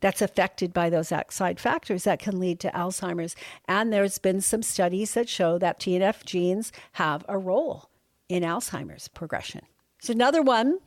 that's 0.00 0.20
affected 0.20 0.74
by 0.74 0.90
those 0.90 1.10
outside 1.10 1.58
factors 1.58 2.04
that 2.04 2.18
can 2.18 2.38
lead 2.38 2.60
to 2.60 2.70
Alzheimer's. 2.70 3.34
And 3.66 3.92
there's 3.92 4.18
been 4.18 4.42
some 4.42 4.62
studies 4.62 5.14
that 5.14 5.28
show 5.28 5.56
that 5.58 5.80
TNF 5.80 6.24
genes 6.24 6.72
have 6.92 7.24
a 7.26 7.38
role 7.38 7.88
in 8.28 8.42
Alzheimer's 8.42 9.08
progression. 9.08 9.62
So, 10.00 10.12
another 10.12 10.42
one 10.42 10.78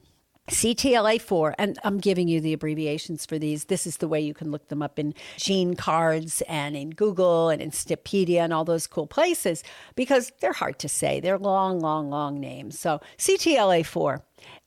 CTLA4, 0.49 1.55
and 1.57 1.77
I'm 1.83 1.97
giving 1.97 2.29
you 2.29 2.39
the 2.39 2.53
abbreviations 2.53 3.25
for 3.25 3.37
these. 3.37 3.65
This 3.65 3.85
is 3.85 3.97
the 3.97 4.07
way 4.07 4.21
you 4.21 4.33
can 4.33 4.49
look 4.49 4.69
them 4.69 4.81
up 4.81 4.97
in 4.97 5.13
gene 5.35 5.75
cards 5.75 6.41
and 6.47 6.75
in 6.75 6.91
Google 6.91 7.49
and 7.49 7.61
in 7.61 7.71
SNPedia 7.71 8.39
and 8.39 8.53
all 8.53 8.63
those 8.63 8.87
cool 8.87 9.07
places 9.07 9.61
because 9.95 10.31
they're 10.39 10.53
hard 10.53 10.79
to 10.79 10.87
say. 10.87 11.19
They're 11.19 11.37
long, 11.37 11.81
long, 11.81 12.09
long 12.09 12.39
names. 12.39 12.79
So 12.79 13.01
CTLA4. 13.17 14.21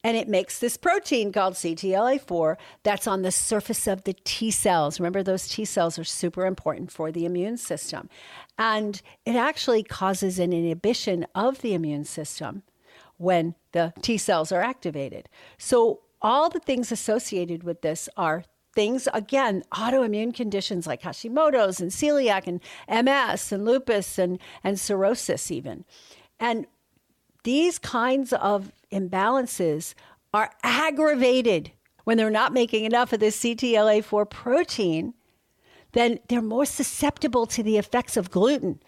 And 0.04 0.16
it 0.16 0.28
makes 0.28 0.58
this 0.58 0.76
protein 0.76 1.32
called 1.32 1.54
CTLA4 1.54 2.56
that's 2.82 3.06
on 3.06 3.22
the 3.22 3.30
surface 3.30 3.86
of 3.86 4.04
the 4.04 4.14
T 4.24 4.50
cells. 4.50 5.00
Remember, 5.00 5.22
those 5.22 5.48
T 5.48 5.64
cells 5.64 5.98
are 5.98 6.04
super 6.04 6.44
important 6.44 6.92
for 6.92 7.10
the 7.10 7.24
immune 7.24 7.56
system. 7.56 8.10
And 8.58 9.00
it 9.24 9.36
actually 9.36 9.82
causes 9.82 10.38
an 10.38 10.52
inhibition 10.52 11.26
of 11.34 11.62
the 11.62 11.72
immune 11.72 12.04
system 12.04 12.64
when 13.20 13.54
the 13.72 13.92
T 14.00 14.16
cells 14.16 14.50
are 14.50 14.62
activated. 14.62 15.28
So, 15.58 16.00
all 16.22 16.48
the 16.48 16.60
things 16.60 16.90
associated 16.90 17.62
with 17.62 17.82
this 17.82 18.08
are 18.16 18.44
things, 18.74 19.08
again, 19.12 19.62
autoimmune 19.72 20.34
conditions 20.34 20.86
like 20.86 21.02
Hashimoto's 21.02 21.80
and 21.80 21.90
celiac 21.90 22.46
and 22.46 22.60
MS 23.06 23.52
and 23.52 23.64
lupus 23.64 24.18
and, 24.18 24.38
and 24.62 24.78
cirrhosis, 24.78 25.50
even. 25.50 25.84
And 26.38 26.66
these 27.44 27.78
kinds 27.78 28.32
of 28.34 28.72
imbalances 28.92 29.94
are 30.32 30.50
aggravated 30.62 31.72
when 32.04 32.16
they're 32.16 32.30
not 32.30 32.52
making 32.52 32.84
enough 32.84 33.12
of 33.12 33.20
this 33.20 33.38
CTLA4 33.40 34.28
protein, 34.28 35.14
then 35.92 36.18
they're 36.28 36.42
more 36.42 36.66
susceptible 36.66 37.46
to 37.46 37.62
the 37.62 37.76
effects 37.76 38.16
of 38.16 38.30
gluten 38.30 38.80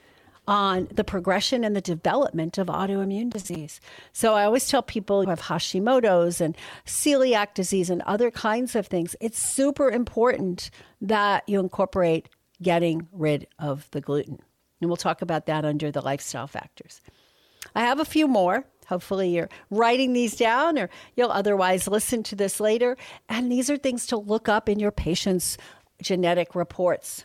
on 0.53 0.87
the 0.93 1.03
progression 1.03 1.65
and 1.65 1.75
the 1.75 1.81
development 1.81 2.59
of 2.59 2.67
autoimmune 2.67 3.31
disease. 3.31 3.81
So 4.13 4.35
I 4.35 4.45
always 4.45 4.69
tell 4.69 4.83
people 4.83 5.23
who 5.23 5.31
have 5.31 5.41
Hashimoto's 5.41 6.43
and 6.43 6.55
celiac 6.85 7.55
disease 7.55 7.89
and 7.89 8.03
other 8.03 8.31
kinds 8.31 8.77
of 8.77 8.87
things, 8.87 9.17
it's 9.19 9.39
super 9.39 9.89
important 9.91 10.71
that 11.01 11.49
you 11.49 11.59
incorporate 11.59 12.29
getting 12.61 13.09
rid 13.13 13.47
of 13.59 13.91
the 13.93 14.03
gluten. 14.03 14.41
And 14.83 14.91
we'll 14.91 14.99
talk 14.99 15.23
about 15.23 15.47
that 15.47 15.65
under 15.65 15.91
the 15.91 16.03
lifestyle 16.03 16.47
factors. 16.47 17.01
I 17.75 17.81
have 17.81 17.99
a 17.99 18.05
few 18.05 18.29
more. 18.29 18.67
Hopefully, 18.89 19.35
you're 19.35 19.49
writing 19.71 20.13
these 20.13 20.37
down 20.37 20.79
or 20.79 20.91
you'll 21.17 21.33
otherwise 21.33 21.89
listen 21.89 22.23
to 22.25 22.37
this 22.37 22.61
later. 22.61 22.99
And 23.27 23.51
these 23.51 23.71
are 23.71 23.79
things 23.79 24.07
to 24.09 24.19
look 24.19 24.51
up 24.51 24.69
in 24.69 24.79
your 24.79 24.93
patient's 24.93 25.57
genetic 26.03 26.55
reports. 26.55 27.25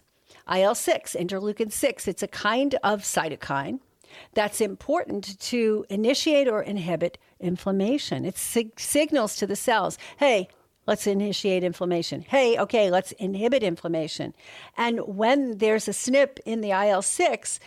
IL 0.53 0.75
6, 0.75 1.15
interleukin 1.19 1.71
6, 1.71 2.07
it's 2.07 2.23
a 2.23 2.27
kind 2.27 2.75
of 2.83 3.01
cytokine 3.01 3.79
that's 4.33 4.61
important 4.61 5.39
to 5.39 5.85
initiate 5.89 6.47
or 6.47 6.61
inhibit 6.61 7.17
inflammation. 7.39 8.25
It 8.25 8.37
sig- 8.37 8.79
signals 8.79 9.35
to 9.37 9.47
the 9.47 9.55
cells 9.55 9.97
hey, 10.17 10.47
let's 10.85 11.05
initiate 11.05 11.63
inflammation. 11.63 12.21
Hey, 12.21 12.57
okay, 12.57 12.89
let's 12.89 13.11
inhibit 13.13 13.61
inflammation. 13.61 14.33
And 14.77 15.01
when 15.01 15.57
there's 15.57 15.87
a 15.87 15.91
SNP 15.91 16.39
in 16.45 16.61
the 16.61 16.71
IL 16.71 17.01
6, 17.01 17.59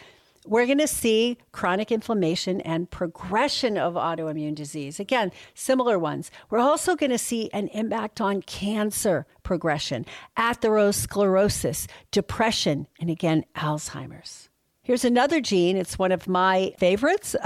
we're 0.51 0.67
going 0.67 0.79
to 0.79 0.89
see 0.89 1.39
chronic 1.53 1.93
inflammation 1.93 2.61
and 2.63 2.91
progression 2.91 3.79
of 3.79 3.95
autoimmune 3.95 4.55
disease. 4.57 4.99
Again, 4.99 5.31
similar 5.55 5.97
ones. 5.97 6.33
We're 6.51 6.59
also 6.59 6.97
going 6.97 7.13
to 7.13 7.19
see 7.19 7.49
an 7.53 7.69
impact 7.69 8.21
on 8.21 8.43
cancer 8.43 9.27
progression, 9.45 10.05
atherosclerosis, 10.37 11.87
depression, 12.11 12.89
and 13.01 13.09
again, 13.09 13.45
Alzheimer's. 13.55 14.49
Here's 14.83 15.05
another 15.05 15.41
gene. 15.41 15.77
It's 15.77 16.01
one 16.01 16.11
of 16.11 16.27
my 16.27 16.75
favorites 16.79 17.37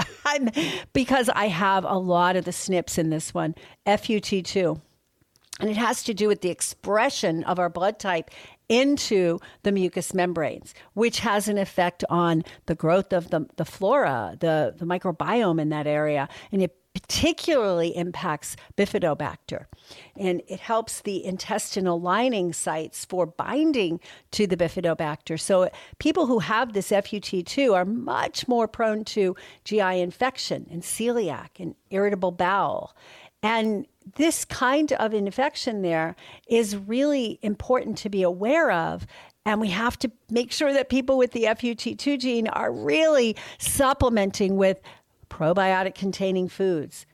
because 0.94 1.28
I 1.28 1.48
have 1.48 1.84
a 1.84 1.98
lot 1.98 2.36
of 2.36 2.46
the 2.46 2.52
SNPs 2.52 2.96
in 2.96 3.10
this 3.10 3.34
one, 3.34 3.54
FUT2. 3.86 4.80
And 5.60 5.70
it 5.70 5.76
has 5.76 6.02
to 6.04 6.14
do 6.14 6.26
with 6.26 6.40
the 6.40 6.50
expression 6.50 7.44
of 7.44 7.58
our 7.58 7.68
blood 7.68 7.98
type 7.98 8.30
into 8.68 9.38
the 9.62 9.72
mucous 9.72 10.14
membranes, 10.14 10.74
which 10.94 11.20
has 11.20 11.48
an 11.48 11.58
effect 11.58 12.04
on 12.08 12.44
the 12.66 12.74
growth 12.74 13.12
of 13.12 13.30
the, 13.30 13.46
the 13.56 13.64
flora, 13.64 14.36
the, 14.40 14.74
the 14.76 14.86
microbiome 14.86 15.60
in 15.60 15.68
that 15.68 15.86
area. 15.86 16.28
And 16.50 16.62
it 16.62 16.76
particularly 16.94 17.94
impacts 17.96 18.56
bifidobacter. 18.76 19.66
And 20.16 20.42
it 20.46 20.60
helps 20.60 21.00
the 21.00 21.24
intestinal 21.24 22.00
lining 22.00 22.52
sites 22.52 23.04
for 23.04 23.26
binding 23.26 24.00
to 24.30 24.46
the 24.46 24.56
bifidobacter. 24.56 25.38
So 25.38 25.70
people 25.98 26.26
who 26.26 26.38
have 26.38 26.72
this 26.72 26.90
FUT2 26.90 27.74
are 27.74 27.84
much 27.84 28.46
more 28.46 28.68
prone 28.68 29.04
to 29.06 29.34
GI 29.64 30.00
infection 30.00 30.66
and 30.70 30.82
celiac 30.82 31.58
and 31.58 31.74
irritable 31.90 32.30
bowel. 32.30 32.96
And 33.44 33.86
this 34.16 34.46
kind 34.46 34.90
of 34.94 35.12
infection 35.12 35.82
there 35.82 36.16
is 36.48 36.76
really 36.76 37.38
important 37.42 37.98
to 37.98 38.08
be 38.08 38.22
aware 38.22 38.70
of. 38.70 39.06
And 39.44 39.60
we 39.60 39.68
have 39.68 39.98
to 39.98 40.10
make 40.30 40.50
sure 40.50 40.72
that 40.72 40.88
people 40.88 41.18
with 41.18 41.32
the 41.32 41.42
FUT2 41.44 42.18
gene 42.18 42.48
are 42.48 42.72
really 42.72 43.36
supplementing 43.58 44.56
with 44.56 44.80
probiotic 45.28 45.94
containing 45.94 46.48
foods 46.48 47.04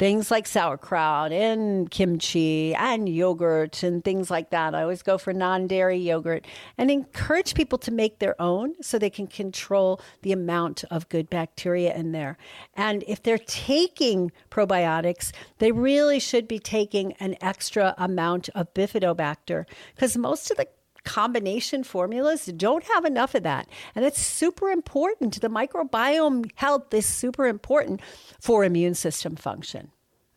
things 0.00 0.30
like 0.30 0.46
sauerkraut 0.46 1.30
and 1.30 1.90
kimchi 1.90 2.74
and 2.74 3.06
yogurt 3.06 3.82
and 3.82 4.02
things 4.02 4.30
like 4.30 4.48
that. 4.48 4.74
I 4.74 4.80
always 4.80 5.02
go 5.02 5.18
for 5.18 5.34
non 5.34 5.66
dairy 5.66 5.98
yogurt 5.98 6.46
and 6.78 6.90
encourage 6.90 7.52
people 7.52 7.76
to 7.80 7.90
make 7.90 8.18
their 8.18 8.34
own 8.40 8.72
so 8.80 8.98
they 8.98 9.10
can 9.10 9.26
control 9.26 10.00
the 10.22 10.32
amount 10.32 10.84
of 10.90 11.06
good 11.10 11.28
bacteria 11.28 11.94
in 11.94 12.12
there. 12.12 12.38
And 12.72 13.04
if 13.06 13.22
they're 13.22 13.36
taking 13.36 14.32
probiotics, 14.50 15.32
they 15.58 15.70
really 15.70 16.18
should 16.18 16.48
be 16.48 16.58
taking 16.58 17.12
an 17.20 17.36
extra 17.42 17.94
amount 17.98 18.48
of 18.54 18.72
bifidobacter 18.72 19.66
because 19.94 20.16
most 20.16 20.50
of 20.50 20.56
the 20.56 20.66
combination 21.04 21.84
formulas 21.84 22.46
don't 22.46 22.84
have 22.84 23.04
enough 23.04 23.34
of 23.34 23.42
that. 23.42 23.68
And 23.94 24.04
it's 24.04 24.20
super 24.20 24.70
important. 24.70 25.40
The 25.40 25.48
microbiome 25.48 26.50
health 26.54 26.92
is 26.92 27.06
super 27.06 27.46
important 27.46 28.00
for 28.40 28.64
immune 28.64 28.94
system 28.94 29.36
function. 29.36 29.90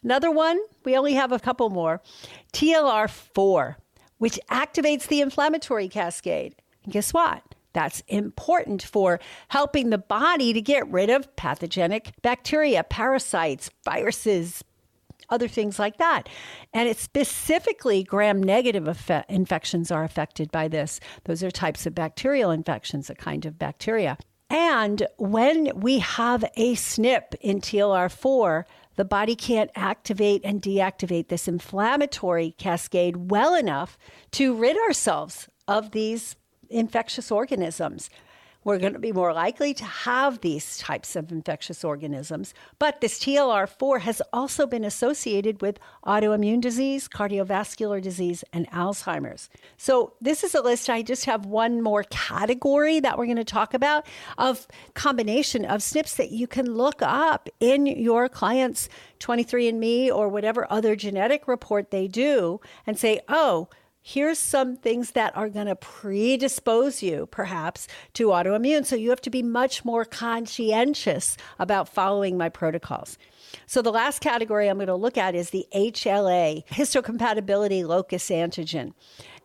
Another 0.03 0.31
one, 0.31 0.59
we 0.83 0.97
only 0.97 1.13
have 1.13 1.31
a 1.31 1.39
couple 1.39 1.69
more 1.69 2.01
TLR4, 2.51 3.75
which 4.17 4.39
activates 4.49 5.07
the 5.07 5.21
inflammatory 5.21 5.87
cascade. 5.87 6.55
And 6.83 6.93
guess 6.93 7.13
what? 7.13 7.43
That's 7.73 8.03
important 8.07 8.83
for 8.83 9.19
helping 9.47 9.89
the 9.89 9.97
body 9.97 10.53
to 10.53 10.61
get 10.61 10.87
rid 10.89 11.09
of 11.09 11.35
pathogenic 11.35 12.11
bacteria, 12.21 12.83
parasites, 12.83 13.71
viruses, 13.83 14.63
other 15.29 15.47
things 15.47 15.79
like 15.79 15.97
that. 15.97 16.29
And 16.73 16.87
it's 16.87 17.01
specifically 17.01 18.03
gram 18.03 18.43
negative 18.43 18.87
effect, 18.87 19.31
infections 19.31 19.89
are 19.89 20.03
affected 20.03 20.51
by 20.51 20.67
this. 20.67 20.99
Those 21.23 21.43
are 21.43 21.49
types 21.49 21.85
of 21.85 21.95
bacterial 21.95 22.51
infections, 22.51 23.09
a 23.09 23.15
kind 23.15 23.45
of 23.45 23.57
bacteria. 23.57 24.17
And 24.49 25.07
when 25.17 25.71
we 25.75 25.99
have 25.99 26.43
a 26.55 26.75
SNP 26.75 27.33
in 27.41 27.59
TLR4, 27.59 28.65
the 28.95 29.05
body 29.05 29.35
can't 29.35 29.71
activate 29.75 30.41
and 30.43 30.61
deactivate 30.61 31.27
this 31.27 31.47
inflammatory 31.47 32.51
cascade 32.57 33.31
well 33.31 33.55
enough 33.55 33.97
to 34.31 34.55
rid 34.55 34.77
ourselves 34.77 35.49
of 35.67 35.91
these 35.91 36.35
infectious 36.69 37.31
organisms 37.31 38.09
we're 38.63 38.79
going 38.79 38.93
to 38.93 38.99
be 38.99 39.11
more 39.11 39.33
likely 39.33 39.73
to 39.73 39.83
have 39.83 40.41
these 40.41 40.77
types 40.77 41.15
of 41.15 41.31
infectious 41.31 41.83
organisms. 41.83 42.53
But 42.79 43.01
this 43.01 43.19
TLR4 43.19 44.01
has 44.01 44.21
also 44.31 44.65
been 44.65 44.83
associated 44.83 45.61
with 45.61 45.79
autoimmune 46.05 46.61
disease, 46.61 47.07
cardiovascular 47.07 48.01
disease, 48.01 48.43
and 48.53 48.69
Alzheimer's. 48.71 49.49
So, 49.77 50.13
this 50.21 50.43
is 50.43 50.55
a 50.55 50.61
list. 50.61 50.89
I 50.89 51.01
just 51.01 51.25
have 51.25 51.45
one 51.45 51.81
more 51.81 52.03
category 52.09 52.99
that 52.99 53.17
we're 53.17 53.25
going 53.25 53.37
to 53.37 53.43
talk 53.43 53.73
about 53.73 54.05
of 54.37 54.67
combination 54.93 55.65
of 55.65 55.81
SNPs 55.81 56.15
that 56.15 56.31
you 56.31 56.47
can 56.47 56.73
look 56.73 57.01
up 57.01 57.49
in 57.59 57.85
your 57.85 58.29
client's 58.29 58.89
23andMe 59.19 60.09
or 60.11 60.27
whatever 60.27 60.67
other 60.71 60.95
genetic 60.95 61.47
report 61.47 61.91
they 61.91 62.07
do 62.07 62.59
and 62.85 62.97
say, 62.97 63.21
oh, 63.27 63.67
here's 64.03 64.37
some 64.37 64.75
things 64.75 65.11
that 65.11 65.35
are 65.35 65.49
going 65.49 65.65
to 65.65 65.75
predispose 65.77 67.01
you 67.01 67.25
perhaps 67.27 67.87
to 68.13 68.27
autoimmune. 68.27 68.85
So 68.85 68.97
you 68.97 69.09
have 69.09 69.21
to 69.21 69.29
be 69.29 69.41
much 69.41 69.85
more 69.85 70.03
conscientious 70.03 71.37
about 71.57 71.87
following 71.87 72.37
my 72.37 72.49
protocols. 72.49 73.17
So 73.65 73.81
the 73.81 73.91
last 73.91 74.19
category 74.19 74.67
I'm 74.67 74.77
going 74.77 74.87
to 74.87 74.95
look 74.95 75.17
at 75.17 75.35
is 75.35 75.51
the 75.51 75.65
HLA, 75.73 76.65
histocompatibility 76.67 77.85
locus 77.85 78.29
antigen. 78.29 78.93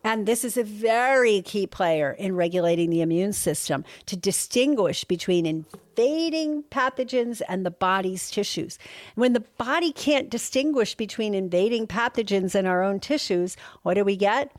And 0.03 0.25
this 0.25 0.45
is 0.45 0.57
a 0.57 0.63
very 0.63 1.41
key 1.41 1.67
player 1.67 2.11
in 2.11 2.35
regulating 2.35 2.89
the 2.89 3.01
immune 3.01 3.33
system 3.33 3.83
to 4.05 4.15
distinguish 4.15 5.03
between 5.03 5.45
invading 5.45 6.63
pathogens 6.63 7.41
and 7.47 7.65
the 7.65 7.71
body's 7.71 8.31
tissues. 8.31 8.79
When 9.15 9.33
the 9.33 9.41
body 9.41 9.91
can't 9.91 10.29
distinguish 10.29 10.95
between 10.95 11.33
invading 11.33 11.87
pathogens 11.87 12.55
and 12.55 12.67
our 12.67 12.81
own 12.81 12.99
tissues, 12.99 13.57
what 13.83 13.95
do 13.95 14.05
we 14.05 14.15
get? 14.15 14.51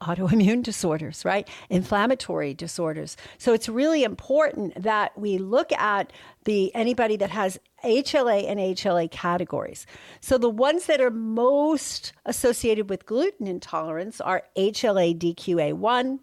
autoimmune 0.00 0.62
disorders, 0.62 1.24
right? 1.24 1.48
Inflammatory 1.68 2.54
disorders. 2.54 3.16
So 3.38 3.52
it's 3.52 3.68
really 3.68 4.04
important 4.04 4.80
that 4.82 5.18
we 5.18 5.38
look 5.38 5.72
at 5.72 6.12
the 6.44 6.74
anybody 6.74 7.16
that 7.16 7.30
has 7.30 7.58
HLA 7.84 8.48
and 8.48 8.58
HLA 8.58 9.10
categories. 9.10 9.86
So 10.20 10.38
the 10.38 10.50
ones 10.50 10.86
that 10.86 11.00
are 11.00 11.10
most 11.10 12.12
associated 12.26 12.90
with 12.90 13.06
gluten 13.06 13.46
intolerance 13.46 14.20
are 14.20 14.42
HLA 14.56 15.16
DQA1, 15.16 16.18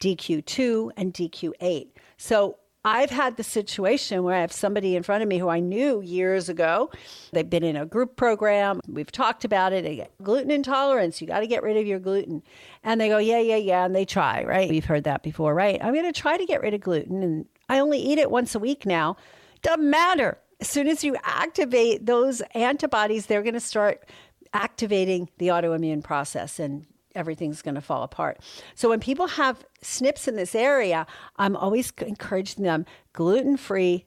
DQ2, 0.00 0.90
and 0.96 1.14
DQ8. 1.14 1.88
So 2.16 2.56
I've 2.84 3.10
had 3.10 3.36
the 3.36 3.44
situation 3.44 4.24
where 4.24 4.34
I 4.34 4.40
have 4.40 4.50
somebody 4.50 4.96
in 4.96 5.04
front 5.04 5.22
of 5.22 5.28
me 5.28 5.38
who 5.38 5.48
I 5.48 5.60
knew 5.60 6.00
years 6.00 6.48
ago. 6.48 6.90
They've 7.32 7.48
been 7.48 7.62
in 7.62 7.76
a 7.76 7.86
group 7.86 8.16
program. 8.16 8.80
We've 8.88 9.12
talked 9.12 9.44
about 9.44 9.72
it. 9.72 10.10
Gluten 10.20 10.50
intolerance. 10.50 11.20
You 11.20 11.28
got 11.28 11.40
to 11.40 11.46
get 11.46 11.62
rid 11.62 11.76
of 11.76 11.86
your 11.86 12.00
gluten. 12.00 12.42
And 12.82 13.00
they 13.00 13.08
go, 13.08 13.18
yeah, 13.18 13.38
yeah, 13.38 13.56
yeah. 13.56 13.84
And 13.84 13.94
they 13.94 14.04
try, 14.04 14.42
right? 14.42 14.68
We've 14.68 14.84
heard 14.84 15.04
that 15.04 15.22
before, 15.22 15.54
right? 15.54 15.78
I'm 15.80 15.94
going 15.94 16.12
to 16.12 16.20
try 16.20 16.36
to 16.36 16.44
get 16.44 16.60
rid 16.60 16.74
of 16.74 16.80
gluten. 16.80 17.22
And 17.22 17.46
I 17.68 17.78
only 17.78 17.98
eat 17.98 18.18
it 18.18 18.32
once 18.32 18.56
a 18.56 18.58
week 18.58 18.84
now. 18.84 19.16
Doesn't 19.62 19.88
matter. 19.88 20.38
As 20.62 20.68
soon 20.68 20.86
as 20.86 21.02
you 21.02 21.16
activate 21.24 22.06
those 22.06 22.40
antibodies, 22.54 23.26
they're 23.26 23.42
going 23.42 23.54
to 23.54 23.58
start 23.58 24.08
activating 24.54 25.28
the 25.38 25.48
autoimmune 25.48 26.04
process 26.04 26.60
and 26.60 26.86
everything's 27.16 27.62
going 27.62 27.74
to 27.74 27.80
fall 27.80 28.04
apart. 28.04 28.38
So 28.76 28.88
when 28.88 29.00
people 29.00 29.26
have 29.26 29.64
SNPs 29.82 30.28
in 30.28 30.36
this 30.36 30.54
area, 30.54 31.04
I'm 31.34 31.56
always 31.56 31.92
encouraging 31.98 32.62
them 32.62 32.86
gluten 33.12 33.56
free 33.56 34.06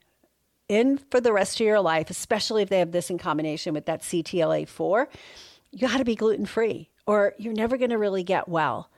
in 0.70 0.98
for 1.12 1.20
the 1.20 1.34
rest 1.34 1.60
of 1.60 1.65
your 1.65 1.82
life, 1.82 2.10
especially 2.10 2.62
if 2.62 2.70
they 2.70 2.80
have 2.80 2.94
this 2.94 3.10
in 3.10 3.18
combination 3.18 3.74
with 3.74 3.86
that 3.88 4.02
CTLA4, 4.04 5.08
you 5.72 5.89
got 5.89 5.98
to 5.98 6.06
be 6.06 6.15
gluten 6.15 6.46
free 6.46 6.89
or 7.06 7.34
you're 7.38 7.52
never 7.52 7.76
going 7.76 7.89
to 7.89 7.98
really 7.98 8.24
get 8.24 8.48
well. 8.48 8.89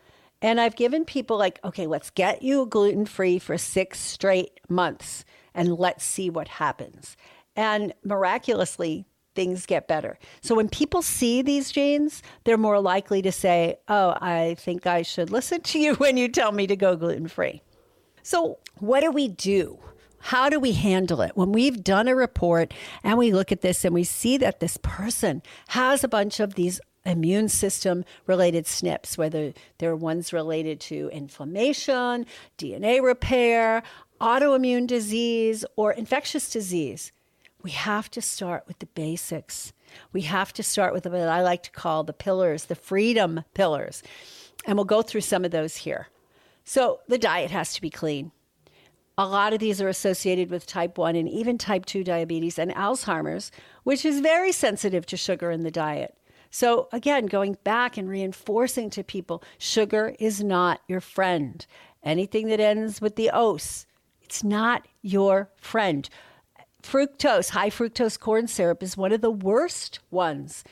And 0.44 0.62
I've 0.62 0.76
given 0.76 1.06
people 1.06 1.38
like, 1.40 1.60
okay, 1.64 1.88
let's 1.88 2.12
get 2.12 2.44
you 2.44 2.68
gluten 2.68 3.08
free 3.08 3.40
for 3.40 3.58
six 3.58 4.00
straight 4.00 4.60
months 4.70 5.26
and 5.56 5.76
let's 5.76 6.06
see 6.06 6.30
what 6.30 6.48
happens. 6.48 7.18
And 7.58 7.94
miraculously, 8.04 9.06
things 9.36 9.66
get 9.66 9.88
better. 9.88 10.18
So 10.42 10.56
when 10.56 10.70
people 10.70 11.02
see 11.02 11.42
these 11.42 11.72
genes, 11.72 12.24
they're 12.44 12.58
more 12.58 12.80
likely 12.80 13.22
to 13.24 13.32
say, 13.32 13.78
oh, 13.90 14.16
I 14.22 14.56
think 14.58 14.88
I 14.88 15.02
should 15.02 15.30
listen 15.30 15.62
to 15.62 15.80
you 15.80 15.96
when 15.98 16.16
you 16.16 16.30
tell 16.30 16.54
me 16.54 16.66
to 16.68 16.76
go 16.76 16.96
gluten 16.96 17.28
free. 17.28 17.62
So, 18.24 18.60
what 18.80 19.02
do 19.02 19.12
we 19.12 19.28
do? 19.28 19.80
How 20.20 20.50
do 20.50 20.60
we 20.60 20.74
handle 20.74 21.22
it 21.22 21.32
when 21.36 21.52
we've 21.52 21.84
done 21.84 22.08
a 22.08 22.16
report 22.16 22.74
and 23.04 23.18
we 23.18 23.32
look 23.32 23.52
at 23.52 23.62
this 23.62 23.86
and 23.86 23.94
we 23.94 24.04
see 24.04 24.38
that 24.38 24.60
this 24.60 24.78
person 24.82 25.42
has 25.70 26.04
a 26.04 26.08
bunch 26.08 26.40
of 26.40 26.56
these 26.56 26.82
immune 27.06 27.48
system 27.48 28.04
related 28.26 28.66
SNPs, 28.66 29.18
whether 29.18 29.54
they're 29.78 29.96
ones 29.96 30.34
related 30.34 30.80
to 30.82 31.10
inflammation, 31.14 32.26
DNA 32.58 33.02
repair, 33.02 33.84
autoimmune 34.20 34.88
disease, 34.88 35.64
or 35.76 35.94
infectious 35.94 36.50
disease. 36.50 37.12
We 37.64 37.72
have 37.72 38.10
to 38.12 38.22
start 38.22 38.66
with 38.68 38.80
the 38.80 38.86
basics. 38.88 39.74
We 40.14 40.22
have 40.22 40.54
to 40.54 40.64
start 40.64 40.94
with 40.94 41.06
what 41.06 41.16
I 41.16 41.42
like 41.42 41.64
to 41.64 41.72
call 41.72 42.04
the 42.04 42.14
pillars, 42.14 42.66
the 42.66 42.76
freedom 42.76 43.44
pillars. 43.54 44.04
And 44.66 44.78
we'll 44.78 44.86
go 44.86 45.02
through 45.02 45.22
some 45.22 45.44
of 45.44 45.52
those 45.52 45.78
here. 45.78 46.08
So 46.64 47.00
the 47.08 47.18
diet 47.18 47.52
has 47.52 47.74
to 47.74 47.82
be 47.82 47.90
clean. 47.90 48.32
A 49.18 49.26
lot 49.26 49.54
of 49.54 49.60
these 49.60 49.82
are 49.82 49.88
associated 49.88 50.52
with 50.52 50.68
type 50.68 50.98
1 50.98 51.16
and 51.16 51.28
even 51.28 51.58
type 51.58 51.86
2 51.86 52.04
diabetes 52.04 52.60
and 52.60 52.72
Alzheimer's, 52.72 53.52
which 53.84 54.06
is 54.06 54.20
very 54.20 54.52
sensitive 54.52 55.06
to 55.08 55.18
sugar 55.18 55.50
in 55.50 55.64
the 55.64 55.72
diet. 55.72 56.16
So, 56.52 56.88
again, 56.92 57.26
going 57.26 57.58
back 57.64 57.98
and 57.98 58.08
reinforcing 58.08 58.90
to 58.92 59.04
people 59.04 59.44
sugar 59.58 60.16
is 60.20 60.44
not 60.44 60.82
your 60.88 61.02
friend. 61.02 61.66
Anything 62.04 62.48
that 62.48 62.60
ends 62.60 63.02
with 63.02 63.16
the 63.16 63.32
os, 63.32 63.86
it's 64.22 64.44
not 64.44 64.88
your 65.02 65.50
friend. 65.58 66.08
Fructose, 66.88 67.50
high 67.50 67.70
fructose 67.70 68.18
corn 68.18 68.48
syrup, 68.48 68.82
is 68.82 68.96
one 68.96 69.12
of 69.12 69.20
the 69.20 69.30
worst 69.30 70.00
ones. 70.10 70.64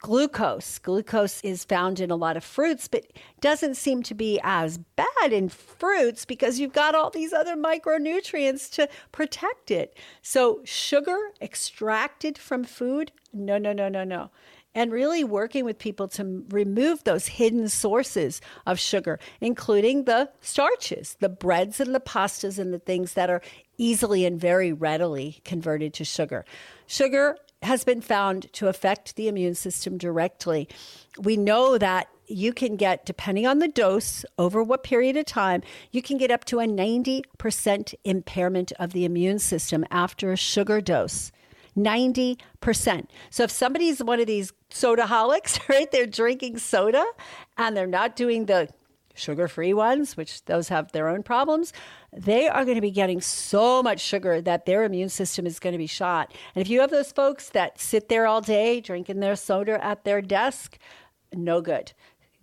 Glucose. 0.00 0.78
Glucose 0.78 1.40
is 1.42 1.64
found 1.64 1.98
in 1.98 2.10
a 2.10 2.16
lot 2.16 2.36
of 2.36 2.44
fruits, 2.44 2.88
but 2.88 3.06
doesn't 3.40 3.76
seem 3.76 4.02
to 4.02 4.14
be 4.14 4.38
as 4.42 4.76
bad 4.76 5.32
in 5.32 5.48
fruits 5.48 6.26
because 6.26 6.58
you've 6.58 6.74
got 6.74 6.94
all 6.94 7.08
these 7.08 7.32
other 7.32 7.56
micronutrients 7.56 8.70
to 8.72 8.86
protect 9.12 9.70
it. 9.70 9.96
So, 10.20 10.60
sugar 10.64 11.30
extracted 11.40 12.36
from 12.36 12.64
food, 12.64 13.10
no, 13.32 13.56
no, 13.56 13.72
no, 13.72 13.88
no, 13.88 14.04
no 14.04 14.30
and 14.74 14.92
really 14.92 15.24
working 15.24 15.64
with 15.64 15.78
people 15.78 16.08
to 16.08 16.44
remove 16.50 17.04
those 17.04 17.26
hidden 17.26 17.68
sources 17.68 18.40
of 18.66 18.78
sugar, 18.78 19.18
including 19.40 20.04
the 20.04 20.30
starches, 20.40 21.16
the 21.20 21.28
breads 21.28 21.80
and 21.80 21.94
the 21.94 22.00
pastas 22.00 22.58
and 22.58 22.72
the 22.72 22.78
things 22.78 23.14
that 23.14 23.30
are 23.30 23.42
easily 23.78 24.24
and 24.24 24.40
very 24.40 24.72
readily 24.72 25.40
converted 25.44 25.92
to 25.94 26.04
sugar. 26.04 26.44
Sugar 26.86 27.36
has 27.62 27.84
been 27.84 28.00
found 28.00 28.52
to 28.52 28.68
affect 28.68 29.16
the 29.16 29.28
immune 29.28 29.54
system 29.54 29.96
directly. 29.98 30.68
We 31.18 31.36
know 31.36 31.78
that 31.78 32.08
you 32.26 32.52
can 32.52 32.76
get, 32.76 33.04
depending 33.04 33.46
on 33.46 33.58
the 33.58 33.68
dose, 33.68 34.24
over 34.38 34.62
what 34.62 34.82
period 34.82 35.16
of 35.16 35.26
time, 35.26 35.62
you 35.90 36.02
can 36.02 36.16
get 36.16 36.30
up 36.30 36.44
to 36.46 36.60
a 36.60 36.66
90% 36.66 37.94
impairment 38.04 38.72
of 38.78 38.92
the 38.92 39.04
immune 39.04 39.38
system 39.38 39.84
after 39.90 40.32
a 40.32 40.36
sugar 40.36 40.80
dose. 40.80 41.30
90%. 41.76 42.36
So 43.30 43.44
if 43.44 43.50
somebody's 43.50 44.02
one 44.02 44.20
of 44.20 44.26
these 44.26 44.52
soda 44.72 45.04
holics, 45.04 45.60
right, 45.68 45.90
they're 45.90 46.06
drinking 46.06 46.58
soda 46.58 47.04
and 47.56 47.76
they're 47.76 47.86
not 47.86 48.16
doing 48.16 48.46
the 48.46 48.68
sugar 49.14 49.48
free 49.48 49.74
ones, 49.74 50.16
which 50.16 50.44
those 50.46 50.68
have 50.68 50.92
their 50.92 51.08
own 51.08 51.22
problems, 51.22 51.72
they 52.12 52.48
are 52.48 52.64
going 52.64 52.76
to 52.76 52.80
be 52.80 52.90
getting 52.90 53.20
so 53.20 53.82
much 53.82 54.00
sugar 54.00 54.40
that 54.40 54.66
their 54.66 54.84
immune 54.84 55.08
system 55.08 55.46
is 55.46 55.58
going 55.58 55.72
to 55.72 55.78
be 55.78 55.86
shot. 55.86 56.32
And 56.54 56.62
if 56.62 56.70
you 56.70 56.80
have 56.80 56.90
those 56.90 57.12
folks 57.12 57.50
that 57.50 57.80
sit 57.80 58.08
there 58.08 58.26
all 58.26 58.40
day 58.40 58.80
drinking 58.80 59.20
their 59.20 59.36
soda 59.36 59.82
at 59.84 60.04
their 60.04 60.20
desk, 60.22 60.78
no 61.32 61.60
good. 61.60 61.92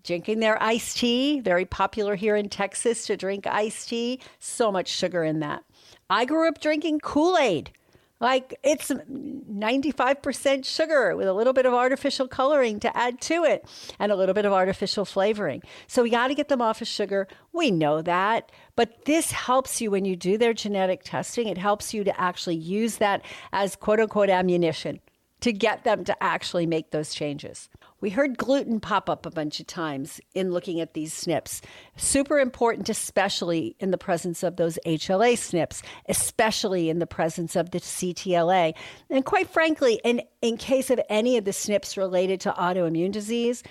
Drinking 0.04 0.40
their 0.40 0.62
iced 0.62 0.98
tea, 0.98 1.40
very 1.40 1.66
popular 1.66 2.16
here 2.16 2.36
in 2.36 2.50
Texas 2.50 3.06
to 3.08 3.18
drink 3.18 3.46
iced 3.46 3.90
tea, 3.90 4.20
so 4.40 4.72
much 4.72 4.88
sugar 4.88 5.24
in 5.24 5.40
that. 5.40 5.64
I 6.10 6.26
grew 6.26 6.48
up 6.48 6.62
drinking 6.62 7.02
Kool 7.02 7.38
Aid. 7.38 7.72
Like 8.20 8.60
it's 8.64 8.90
95% 8.90 10.66
sugar 10.66 11.16
with 11.16 11.28
a 11.28 11.34
little 11.34 11.54
bit 11.54 11.66
of 11.66 11.74
artificial 11.74 12.28
coloring 12.28 12.80
to 12.82 12.96
add 12.96 13.22
to 13.22 13.46
it 13.46 13.66
and 13.98 14.12
a 14.12 14.16
little 14.16 14.36
bit 14.36 14.46
of 14.46 14.52
artificial 14.52 15.06
flavoring. 15.06 15.62
So 15.88 16.04
we 16.04 16.10
got 16.10 16.28
to 16.28 16.36
get 16.36 16.50
them 16.50 16.62
off 16.62 16.82
of 16.82 16.88
sugar. 16.88 17.28
We 17.54 17.72
know 17.72 18.02
that. 18.02 18.52
But 18.76 19.06
this 19.06 19.32
helps 19.32 19.80
you 19.80 19.92
when 19.92 20.06
you 20.06 20.16
do 20.16 20.38
their 20.38 20.54
genetic 20.54 21.04
testing. 21.04 21.48
It 21.48 21.58
helps 21.58 21.94
you 21.94 22.04
to 22.04 22.20
actually 22.20 22.58
use 22.58 22.98
that 22.98 23.24
as 23.54 23.76
quote 23.76 24.00
unquote 24.00 24.30
ammunition 24.30 25.00
to 25.42 25.54
get 25.54 25.84
them 25.86 26.04
to 26.04 26.24
actually 26.24 26.66
make 26.66 26.92
those 26.92 27.14
changes. 27.14 27.70
We 28.02 28.12
heard 28.12 28.38
gluten 28.38 28.80
pop 28.80 29.10
up 29.10 29.26
a 29.26 29.32
bunch 29.32 29.60
of 29.60 29.68
times 29.68 30.22
in 30.34 30.52
looking 30.52 30.80
at 30.80 30.94
these 30.94 31.14
SNPs. 31.14 31.62
Super 31.98 32.40
important, 32.40 32.88
especially 32.88 33.76
in 33.80 33.92
the 33.92 33.98
presence 33.98 34.42
of 34.42 34.56
those 34.56 34.80
HLA 34.86 35.34
SNPs, 35.34 35.82
especially 36.08 36.90
in 36.90 37.00
the 37.00 37.08
presence 37.08 37.56
of 37.56 37.72
the 37.72 37.80
CTLA. 37.80 38.74
And 39.10 39.26
quite 39.26 39.50
frankly, 39.50 40.00
in, 40.04 40.22
in 40.42 40.56
case 40.56 40.90
of 40.90 41.00
any 41.10 41.36
of 41.38 41.44
the 41.44 41.52
SNPs 41.52 41.98
related 41.98 42.40
to 42.42 42.52
autoimmune 42.52 43.12
disease, 43.12 43.64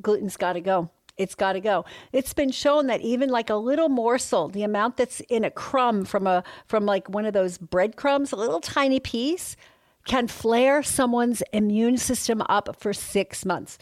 gluten's 0.00 0.36
got 0.36 0.54
to 0.54 0.60
go. 0.60 0.90
It's 1.16 1.34
got 1.34 1.54
to 1.54 1.60
go. 1.60 1.84
It's 2.12 2.34
been 2.34 2.50
shown 2.50 2.88
that 2.88 3.00
even 3.00 3.30
like 3.30 3.48
a 3.48 3.54
little 3.54 3.88
morsel, 3.88 4.48
the 4.48 4.64
amount 4.64 4.96
that's 4.98 5.20
in 5.20 5.44
a 5.44 5.50
crumb 5.50 6.04
from 6.04 6.26
a 6.26 6.44
from 6.66 6.84
like 6.84 7.08
one 7.08 7.24
of 7.24 7.32
those 7.32 7.56
breadcrumbs, 7.56 8.32
a 8.32 8.36
little 8.36 8.60
tiny 8.60 9.00
piece, 9.00 9.56
can 10.06 10.28
flare 10.28 10.82
someone's 10.82 11.42
immune 11.52 11.98
system 11.98 12.42
up 12.48 12.76
for 12.80 12.92
six 12.92 13.44
months. 13.44 13.78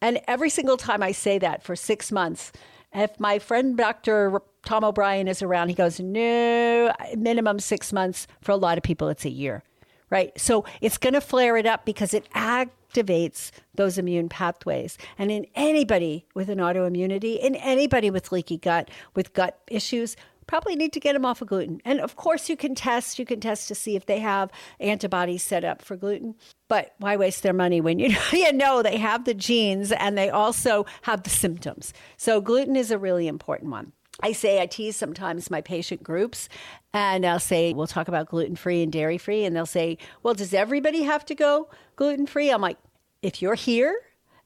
And 0.00 0.20
every 0.26 0.50
single 0.50 0.76
time 0.76 1.02
I 1.02 1.12
say 1.12 1.38
that 1.38 1.62
for 1.62 1.76
six 1.76 2.10
months, 2.10 2.50
if 2.92 3.18
my 3.20 3.38
friend 3.38 3.76
Dr. 3.76 4.40
Tom 4.64 4.84
O'Bryan 4.84 5.28
is 5.28 5.42
around, 5.42 5.68
he 5.68 5.74
goes, 5.74 6.00
no, 6.00 6.92
minimum 7.16 7.58
six 7.60 7.92
months. 7.92 8.26
For 8.40 8.52
a 8.52 8.56
lot 8.56 8.76
of 8.76 8.84
people, 8.84 9.08
it's 9.08 9.24
a 9.24 9.30
year, 9.30 9.62
right? 10.10 10.38
So 10.38 10.64
it's 10.80 10.98
going 10.98 11.14
to 11.14 11.20
flare 11.20 11.56
it 11.56 11.66
up 11.66 11.84
because 11.84 12.12
it 12.12 12.28
activates 12.34 13.50
those 13.74 13.96
immune 13.96 14.28
pathways. 14.28 14.98
And 15.18 15.30
in 15.30 15.46
anybody 15.54 16.26
with 16.34 16.48
an 16.48 16.58
autoimmunity, 16.58 17.38
in 17.38 17.54
anybody 17.56 18.10
with 18.10 18.32
leaky 18.32 18.58
gut, 18.58 18.90
with 19.14 19.32
gut 19.32 19.58
issues, 19.68 20.16
probably 20.52 20.76
need 20.76 20.92
to 20.92 21.00
get 21.00 21.14
them 21.14 21.24
off 21.24 21.40
of 21.40 21.48
gluten. 21.48 21.80
And 21.82 21.98
of 21.98 22.16
course, 22.16 22.50
you 22.50 22.58
can 22.58 22.74
test. 22.74 23.18
You 23.18 23.24
can 23.24 23.40
test 23.40 23.68
to 23.68 23.74
see 23.74 23.96
if 23.96 24.04
they 24.04 24.18
have 24.18 24.50
antibodies 24.80 25.42
set 25.42 25.64
up 25.64 25.80
for 25.80 25.96
gluten. 25.96 26.34
But 26.68 26.94
why 26.98 27.16
waste 27.16 27.42
their 27.42 27.54
money 27.54 27.80
when 27.80 27.98
you 27.98 28.10
know, 28.10 28.20
you 28.32 28.52
know 28.52 28.82
they 28.82 28.98
have 28.98 29.24
the 29.24 29.32
genes 29.32 29.92
and 29.92 30.18
they 30.18 30.28
also 30.28 30.84
have 31.02 31.22
the 31.22 31.30
symptoms? 31.30 31.94
So 32.18 32.42
gluten 32.42 32.76
is 32.76 32.90
a 32.90 32.98
really 32.98 33.28
important 33.28 33.70
one. 33.70 33.92
I 34.22 34.32
say 34.32 34.60
I 34.60 34.66
tease 34.66 34.94
sometimes 34.94 35.50
my 35.50 35.62
patient 35.62 36.02
groups 36.02 36.50
and 36.92 37.24
I'll 37.24 37.40
say, 37.40 37.72
we'll 37.72 37.86
talk 37.86 38.08
about 38.08 38.28
gluten 38.28 38.54
free 38.54 38.82
and 38.82 38.92
dairy 38.92 39.16
free. 39.16 39.46
And 39.46 39.56
they'll 39.56 39.64
say, 39.64 39.96
well, 40.22 40.34
does 40.34 40.52
everybody 40.52 41.04
have 41.04 41.24
to 41.26 41.34
go 41.34 41.70
gluten 41.96 42.26
free? 42.26 42.50
I'm 42.50 42.60
like, 42.60 42.76
if 43.22 43.40
you're 43.40 43.54
here 43.54 43.98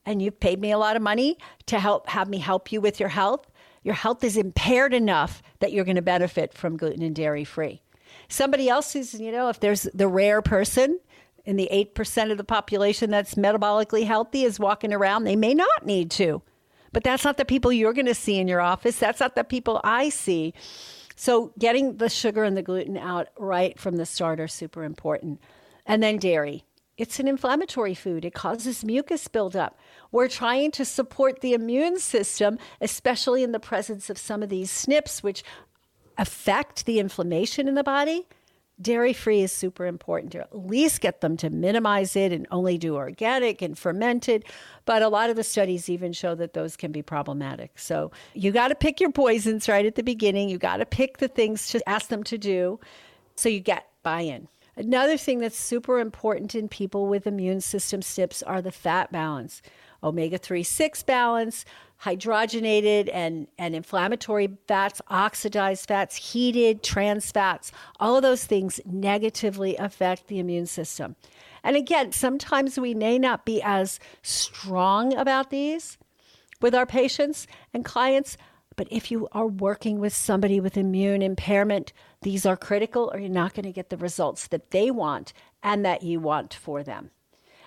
and 0.05 0.23
you've 0.23 0.39
paid 0.39 0.61
me 0.61 0.71
a 0.71 0.79
lot 0.79 0.95
of 0.95 1.03
money 1.03 1.37
to 1.67 1.81
help 1.81 2.09
have 2.11 2.29
me 2.29 2.39
help 2.39 2.71
you 2.71 2.81
with 2.81 3.01
your 3.01 3.09
health, 3.09 3.51
your 3.87 3.95
health 3.95 4.25
is 4.25 4.37
impaired 4.37 4.93
enough 4.93 5.45
that 5.61 5.73
you're 5.73 5.85
going 5.85 5.95
to 5.95 6.03
benefit 6.03 6.53
from 6.53 6.77
gluten 6.77 7.05
and 7.05 7.15
dairy 7.15 7.45
free. 7.45 7.81
Somebody 8.29 8.69
else 8.69 8.93
who's, 8.93 9.15
you 9.15 9.31
know, 9.31 9.49
if 9.49 9.61
there's 9.61 9.85
the 9.95 10.09
rare 10.09 10.43
person 10.43 10.99
in 11.45 11.55
the 11.55 11.69
8% 11.73 12.33
of 12.33 12.37
the 12.37 12.43
population 12.43 13.11
that's 13.11 13.37
metabolically 13.37 14.05
healthy 14.05 14.43
is 14.43 14.59
walking 14.59 14.93
around, 14.93 15.23
they 15.23 15.37
may 15.37 15.55
not 15.55 15.87
need 15.87 16.11
to. 16.13 16.43
But 16.93 17.05
that's 17.05 17.25
not 17.25 17.37
the 17.37 17.45
people 17.45 17.73
you're 17.73 17.93
going 17.93 18.07
to 18.07 18.15
see 18.15 18.39
in 18.39 18.49
your 18.49 18.61
office. 18.61 18.99
That's 18.99 19.21
not 19.21 19.37
the 19.37 19.45
people 19.45 19.81
I 19.85 20.09
see. 20.09 20.53
So 21.15 21.53
getting 21.57 21.99
the 21.99 22.09
sugar 22.09 22.43
and 22.43 22.57
the 22.57 22.63
gluten 22.63 22.97
out 22.97 23.29
right 23.39 23.79
from 23.79 23.99
the 23.99 24.07
start 24.07 24.41
are 24.41 24.49
super 24.49 24.83
important. 24.83 25.41
And 25.87 26.03
then 26.03 26.19
dairy. 26.19 26.65
It's 26.97 27.21
an 27.21 27.29
inflammatory 27.29 27.95
food. 27.95 28.25
It 28.25 28.33
causes 28.33 28.85
mucus 28.85 29.29
buildup. 29.29 29.79
We're 30.11 30.29
trying 30.29 30.71
to 30.73 30.85
support 30.85 31.41
the 31.41 31.53
immune 31.53 31.99
system, 31.99 32.59
especially 32.81 33.43
in 33.43 33.53
the 33.53 33.61
presence 33.61 34.09
of 34.09 34.17
some 34.17 34.43
of 34.43 34.49
these 34.49 34.71
SNPs, 34.71 35.23
which 35.23 35.45
affect 36.17 36.87
the 36.87 36.99
inflammation 36.99 37.69
in 37.69 37.75
the 37.75 37.85
body. 37.85 38.27
Dairy 38.81 39.15
free 39.15 39.41
is 39.41 39.53
super 39.53 39.87
important 39.87 40.33
to 40.33 40.41
at 40.41 40.55
least 40.55 41.01
get 41.01 41.23
them 41.23 41.37
to 41.39 41.49
minimize 41.49 42.15
it 42.15 42.31
and 42.33 42.47
only 42.51 42.77
do 42.77 42.97
organic 42.97 43.63
and 43.63 43.77
fermented. 43.79 44.45
But 44.85 45.03
a 45.03 45.09
lot 45.09 45.31
of 45.31 45.37
the 45.37 45.45
studies 45.45 45.89
even 45.89 46.13
show 46.13 46.35
that 46.35 46.53
those 46.53 46.77
can 46.77 46.93
be 46.93 47.01
problematic. 47.03 47.79
So 47.79 48.11
you 48.35 48.53
got 48.53 48.69
to 48.69 48.75
pick 48.75 49.01
your 49.01 49.13
poisons 49.13 49.69
right 49.69 49.87
at 49.87 49.95
the 49.95 50.03
beginning. 50.03 50.51
You 50.51 50.59
got 50.59 50.79
to 50.79 50.87
pick 50.87 51.19
the 51.19 51.29
things 51.29 51.69
to 51.69 51.89
ask 51.89 52.09
them 52.09 52.23
to 52.25 52.37
do 52.37 52.79
so 53.35 53.49
you 53.49 53.61
get 53.61 53.87
buy 54.03 54.21
in. 54.23 54.49
Another 54.77 55.17
thing 55.17 55.39
that's 55.39 55.59
super 55.59 55.99
important 55.99 56.55
in 56.55 56.69
people 56.69 57.07
with 57.07 57.27
immune 57.27 57.63
system 57.63 58.01
SNPs 58.01 58.43
are 58.47 58.61
the 58.61 58.71
fat 58.71 59.11
balance, 59.11 59.63
omega 60.03 60.37
3 60.37 60.63
6 60.63 61.03
balance, 61.05 61.65
hydrogenated 62.03 63.09
and, 63.13 63.49
and 63.57 63.75
inflammatory 63.75 64.51
fats, 64.69 65.01
oxidized 65.09 65.89
fats, 65.89 66.17
heated, 66.17 66.83
trans 66.83 67.33
fats. 67.33 67.73
All 67.99 68.17
of 68.17 68.23
those 68.23 68.45
things 68.45 68.79
negatively 68.85 69.77
affect 69.77 70.27
the 70.27 70.39
immune 70.39 70.67
system. 70.67 71.17
And 71.65 71.75
again, 71.75 72.13
sometimes 72.13 72.79
we 72.79 72.93
may 72.93 73.19
not 73.19 73.47
be 73.47 73.63
as 73.63 73.99
strong 74.23 75.17
about 75.17 75.49
these 75.49 75.97
with 76.61 76.75
our 76.75 76.87
patients 76.87 77.47
and 77.73 77.83
clients, 77.85 78.37
but 78.77 78.89
if 78.91 79.11
you 79.11 79.27
are 79.33 79.47
working 79.47 80.01
with 80.01 80.15
somebody 80.15 80.61
with 80.61 80.77
immune 80.77 81.23
impairment, 81.23 81.95
these 82.27 82.45
are 82.45 82.57
critical, 82.57 83.09
or 83.15 83.21
you're 83.21 83.29
not 83.29 83.55
going 83.55 83.67
to 83.67 83.71
get 83.71 83.89
the 83.89 83.97
results 83.97 84.49
that 84.49 84.73
they 84.73 84.91
want 84.91 85.33
and 85.63 85.85
that 85.85 86.03
you 86.03 86.19
want 86.19 86.53
for 86.53 86.83
them. 86.83 87.13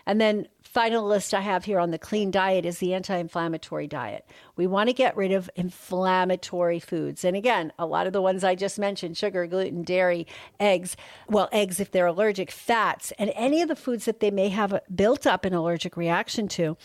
And 0.06 0.20
then, 0.20 0.50
final 0.64 1.08
list 1.08 1.34
I 1.34 1.40
have 1.40 1.64
here 1.64 1.80
on 1.80 1.92
the 1.92 1.98
clean 1.98 2.30
diet 2.30 2.66
is 2.66 2.80
the 2.80 2.94
anti 2.94 3.16
inflammatory 3.16 3.88
diet. 3.88 4.28
We 4.58 4.68
want 4.68 4.90
to 4.90 4.94
get 4.94 5.16
rid 5.16 5.32
of 5.32 5.50
inflammatory 5.56 6.82
foods. 6.82 7.24
And 7.24 7.38
again, 7.38 7.72
a 7.80 7.86
lot 7.86 8.06
of 8.06 8.12
the 8.12 8.22
ones 8.22 8.44
I 8.44 8.56
just 8.56 8.78
mentioned 8.78 9.16
sugar, 9.16 9.48
gluten, 9.48 9.84
dairy, 9.84 10.28
eggs, 10.60 10.98
well, 11.30 11.48
eggs 11.54 11.80
if 11.80 11.92
they're 11.92 12.08
allergic, 12.08 12.52
fats, 12.52 13.14
and 13.18 13.32
any 13.36 13.62
of 13.62 13.70
the 13.70 13.78
foods 13.78 14.04
that 14.04 14.20
they 14.20 14.30
may 14.30 14.50
have 14.50 14.78
built 14.94 15.26
up 15.26 15.46
an 15.46 15.54
allergic 15.54 15.96
reaction 15.96 16.50
to 16.50 16.76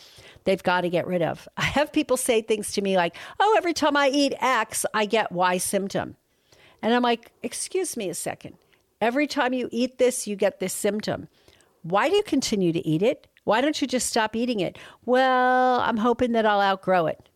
they've 0.45 0.63
got 0.63 0.83
to 0.83 0.89
get 0.89 1.09
rid 1.09 1.23
of. 1.23 1.49
I 1.57 1.65
have 1.65 1.93
people 1.93 2.19
say 2.19 2.41
things 2.41 2.71
to 2.75 2.83
me 2.83 2.97
like, 2.97 3.17
oh, 3.41 3.57
every 3.59 3.73
time 3.73 3.97
I 3.97 4.11
eat 4.11 4.33
X, 4.41 4.87
I 4.95 5.07
get 5.07 5.33
Y 5.33 5.59
symptom. 5.59 6.15
And 6.85 6.93
I'm 6.93 7.03
like, 7.03 7.33
excuse 7.43 7.97
me 7.97 8.11
a 8.11 8.15
second. 8.15 8.57
Every 9.01 9.27
time 9.27 9.55
you 9.55 9.71
eat 9.73 9.97
this, 9.97 10.27
you 10.27 10.37
get 10.37 10.61
this 10.61 10.75
symptom. 10.75 11.29
Why 11.81 12.11
do 12.11 12.17
you 12.17 12.23
continue 12.23 12.75
to 12.75 12.87
eat 12.87 13.01
it? 13.01 13.27
Why 13.45 13.63
don't 13.63 13.81
you 13.81 13.89
just 13.89 14.07
stop 14.07 14.37
eating 14.37 14.61
it? 14.61 14.77
Well, 15.07 15.81
I'm 15.81 15.97
hoping 15.97 16.33
that 16.33 16.45
I'll 16.45 16.61
outgrow 16.61 17.07
it. 17.07 17.27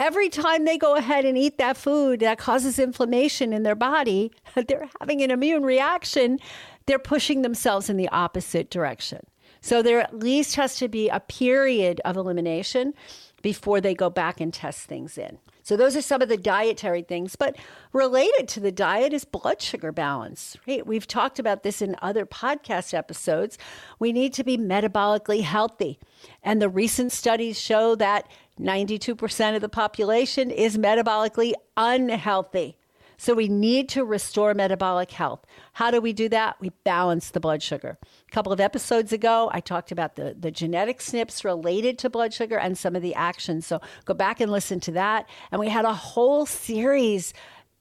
Every 0.00 0.28
time 0.28 0.64
they 0.64 0.78
go 0.78 0.96
ahead 0.96 1.24
and 1.24 1.38
eat 1.38 1.58
that 1.58 1.76
food 1.76 2.18
that 2.20 2.38
causes 2.38 2.80
inflammation 2.80 3.52
in 3.52 3.62
their 3.62 3.76
body, 3.76 4.32
they're 4.66 4.90
having 4.98 5.22
an 5.22 5.30
immune 5.30 5.62
reaction. 5.62 6.40
They're 6.86 6.98
pushing 6.98 7.42
themselves 7.42 7.88
in 7.88 7.96
the 7.96 8.08
opposite 8.08 8.68
direction. 8.68 9.20
So 9.60 9.80
there 9.80 10.00
at 10.00 10.18
least 10.18 10.56
has 10.56 10.74
to 10.78 10.88
be 10.88 11.08
a 11.08 11.20
period 11.20 12.00
of 12.04 12.16
elimination 12.16 12.94
before 13.42 13.80
they 13.80 13.94
go 13.94 14.10
back 14.10 14.40
and 14.40 14.52
test 14.52 14.86
things 14.86 15.16
in. 15.16 15.38
So 15.62 15.76
those 15.76 15.96
are 15.96 16.02
some 16.02 16.22
of 16.22 16.28
the 16.28 16.36
dietary 16.36 17.02
things, 17.02 17.36
but 17.36 17.56
related 17.92 18.48
to 18.48 18.60
the 18.60 18.72
diet 18.72 19.12
is 19.12 19.24
blood 19.24 19.62
sugar 19.62 19.92
balance. 19.92 20.56
Right? 20.66 20.86
We've 20.86 21.06
talked 21.06 21.38
about 21.38 21.62
this 21.62 21.80
in 21.80 21.96
other 22.02 22.26
podcast 22.26 22.94
episodes. 22.94 23.58
We 23.98 24.12
need 24.12 24.32
to 24.34 24.44
be 24.44 24.58
metabolically 24.58 25.42
healthy. 25.42 25.98
And 26.42 26.60
the 26.60 26.68
recent 26.68 27.12
studies 27.12 27.60
show 27.60 27.94
that 27.96 28.28
92% 28.60 29.54
of 29.54 29.60
the 29.60 29.68
population 29.68 30.50
is 30.50 30.76
metabolically 30.76 31.52
unhealthy. 31.76 32.76
So 33.22 33.34
we 33.34 33.46
need 33.46 33.88
to 33.90 34.04
restore 34.04 34.52
metabolic 34.52 35.12
health. 35.12 35.46
How 35.74 35.92
do 35.92 36.00
we 36.00 36.12
do 36.12 36.28
that? 36.30 36.56
We 36.60 36.70
balance 36.82 37.30
the 37.30 37.38
blood 37.38 37.62
sugar. 37.62 37.96
A 38.02 38.30
couple 38.32 38.52
of 38.52 38.58
episodes 38.58 39.12
ago, 39.12 39.48
I 39.54 39.60
talked 39.60 39.92
about 39.92 40.16
the, 40.16 40.34
the 40.36 40.50
genetic 40.50 40.98
SNPs 40.98 41.44
related 41.44 41.98
to 41.98 42.10
blood 42.10 42.34
sugar 42.34 42.58
and 42.58 42.76
some 42.76 42.96
of 42.96 43.02
the 43.02 43.14
actions. 43.14 43.64
So 43.64 43.80
go 44.06 44.12
back 44.12 44.40
and 44.40 44.50
listen 44.50 44.80
to 44.80 44.92
that. 44.92 45.28
And 45.52 45.60
we 45.60 45.68
had 45.68 45.84
a 45.84 45.94
whole 45.94 46.46
series 46.46 47.32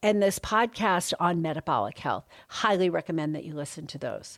in 0.03 0.19
this 0.19 0.37
podcast 0.37 1.11
on 1.19 1.41
metabolic 1.41 1.97
health. 1.97 2.27
Highly 2.47 2.91
recommend 2.91 3.33
that 3.33 3.43
you 3.43 3.55
listen 3.55 3.87
to 3.87 3.97
those. 3.97 4.37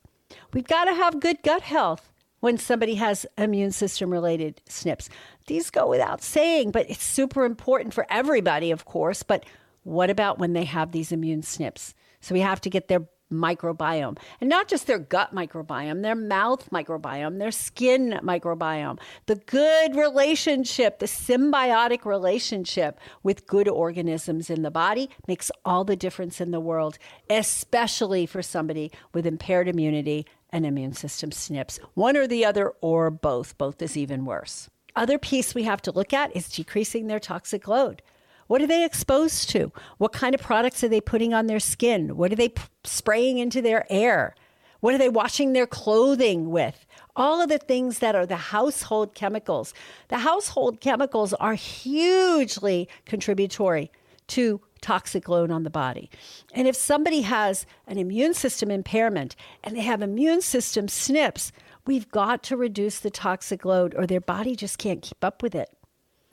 We've 0.53 0.63
got 0.63 0.85
to 0.85 0.93
have 0.93 1.19
good 1.19 1.43
gut 1.43 1.63
health 1.63 2.13
when 2.39 2.57
somebody 2.57 2.95
has 2.95 3.25
immune 3.37 3.71
system 3.71 4.09
related 4.09 4.61
SNPs. 4.69 5.09
These 5.47 5.69
go 5.69 5.85
without 5.89 6.23
saying, 6.23 6.71
but 6.71 6.89
it's 6.89 7.03
super 7.03 7.43
important 7.43 7.93
for 7.93 8.07
everybody, 8.09 8.71
of 8.71 8.85
course. 8.85 9.21
But 9.21 9.43
what 9.83 10.09
about 10.09 10.39
when 10.39 10.53
they 10.53 10.65
have 10.65 10.91
these 10.91 11.11
immune 11.11 11.41
SNPs? 11.41 11.93
So 12.21 12.33
we 12.33 12.41
have 12.41 12.61
to 12.61 12.69
get 12.69 12.87
their 12.87 13.07
microbiome 13.33 14.17
and 14.39 14.49
not 14.49 14.67
just 14.67 14.87
their 14.87 14.99
gut 14.99 15.33
microbiome, 15.33 16.03
their 16.03 16.15
mouth 16.15 16.69
microbiome, 16.69 17.39
their 17.39 17.51
skin 17.51 18.19
microbiome, 18.23 18.99
the 19.25 19.35
good 19.35 19.95
relationship, 19.95 20.99
the 20.99 21.05
symbiotic 21.05 22.05
relationship 22.05 22.99
with 23.23 23.47
good 23.47 23.67
organisms 23.67 24.49
in 24.49 24.61
the 24.61 24.71
body 24.71 25.09
makes 25.27 25.51
all 25.65 25.83
the 25.83 25.95
difference 25.95 26.39
in 26.39 26.51
the 26.51 26.59
world, 26.59 26.97
especially 27.29 28.25
for 28.25 28.41
somebody 28.41 28.91
with 29.13 29.25
impaired 29.25 29.67
immunity 29.67 30.25
and 30.51 30.65
immune 30.65 30.93
system 30.93 31.31
SNPs. 31.31 31.79
One 31.95 32.15
or 32.15 32.27
the 32.27 32.45
other, 32.45 32.73
or 32.81 33.09
both. 33.09 33.57
Both 33.57 33.81
is 33.81 33.97
even 33.97 34.25
worse. 34.25 34.69
Other 34.95 35.17
piece 35.17 35.55
we 35.55 35.63
have 35.63 35.81
to 35.81 35.91
look 35.91 36.13
at 36.13 36.35
is 36.35 36.47
decreasing 36.47 37.07
their 37.07 37.19
toxic 37.19 37.67
load. 37.67 38.03
What 38.47 38.61
are 38.61 38.67
they 38.67 38.85
exposed 38.85 39.49
to? 39.51 39.71
What 39.97 40.13
kind 40.13 40.35
of 40.35 40.41
products 40.41 40.83
are 40.83 40.89
they 40.89 41.01
putting 41.01 41.33
on 41.33 41.47
their 41.47 41.59
skin? 41.59 42.15
What 42.17 42.31
are 42.31 42.35
they 42.35 42.49
p- 42.49 42.63
spraying 42.83 43.37
into 43.37 43.61
their 43.61 43.85
air? 43.89 44.35
What 44.79 44.93
are 44.93 44.97
they 44.97 45.09
washing 45.09 45.53
their 45.53 45.67
clothing 45.67 46.51
with? 46.51 46.85
All 47.15 47.41
of 47.41 47.49
the 47.49 47.57
things 47.57 47.99
that 47.99 48.15
are 48.15 48.25
the 48.25 48.35
household 48.35 49.13
chemicals. 49.15 49.73
The 50.09 50.17
household 50.19 50.81
chemicals 50.81 51.33
are 51.35 51.53
hugely 51.53 52.89
contributory 53.05 53.91
to 54.27 54.59
toxic 54.81 55.29
load 55.29 55.49
on 55.49 55.63
the 55.63 55.69
body. 55.69 56.09
And 56.53 56.67
if 56.67 56.75
somebody 56.75 57.21
has 57.21 57.65
an 57.87 57.97
immune 57.97 58.33
system 58.33 58.69
impairment 58.69 59.35
and 59.63 59.75
they 59.77 59.81
have 59.81 60.01
immune 60.01 60.41
system 60.41 60.87
SNPs, 60.87 61.51
we've 61.85 62.09
got 62.09 62.43
to 62.43 62.57
reduce 62.57 62.99
the 62.99 63.09
toxic 63.09 63.63
load 63.65 63.95
or 63.95 64.05
their 64.05 64.21
body 64.21 64.55
just 64.55 64.77
can't 64.77 65.01
keep 65.01 65.23
up 65.23 65.41
with 65.41 65.55
it. 65.55 65.69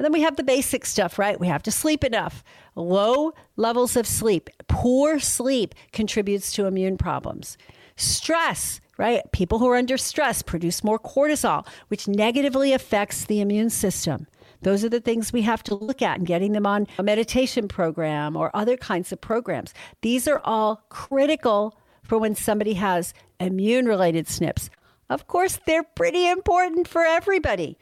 And 0.00 0.04
then 0.06 0.12
we 0.12 0.22
have 0.22 0.36
the 0.36 0.42
basic 0.42 0.86
stuff, 0.86 1.18
right? 1.18 1.38
We 1.38 1.48
have 1.48 1.62
to 1.64 1.70
sleep 1.70 2.04
enough. 2.04 2.42
Low 2.74 3.34
levels 3.56 3.96
of 3.96 4.06
sleep, 4.06 4.48
poor 4.66 5.20
sleep 5.20 5.74
contributes 5.92 6.54
to 6.54 6.64
immune 6.64 6.96
problems. 6.96 7.58
Stress, 7.96 8.80
right? 8.96 9.30
People 9.32 9.58
who 9.58 9.68
are 9.68 9.76
under 9.76 9.98
stress 9.98 10.40
produce 10.40 10.82
more 10.82 10.98
cortisol, 10.98 11.66
which 11.88 12.08
negatively 12.08 12.72
affects 12.72 13.26
the 13.26 13.42
immune 13.42 13.68
system. 13.68 14.26
Those 14.62 14.86
are 14.86 14.88
the 14.88 15.02
things 15.02 15.34
we 15.34 15.42
have 15.42 15.62
to 15.64 15.74
look 15.74 16.00
at 16.00 16.16
and 16.16 16.26
getting 16.26 16.52
them 16.52 16.64
on 16.64 16.86
a 16.96 17.02
meditation 17.02 17.68
program 17.68 18.36
or 18.36 18.50
other 18.56 18.78
kinds 18.78 19.12
of 19.12 19.20
programs. 19.20 19.74
These 20.00 20.26
are 20.26 20.40
all 20.44 20.82
critical 20.88 21.78
for 22.04 22.16
when 22.16 22.34
somebody 22.34 22.72
has 22.72 23.12
immune 23.38 23.84
related 23.84 24.28
SNPs. 24.28 24.70
Of 25.10 25.26
course, 25.26 25.60
they're 25.66 25.82
pretty 25.82 26.26
important 26.26 26.88
for 26.88 27.02
everybody 27.02 27.76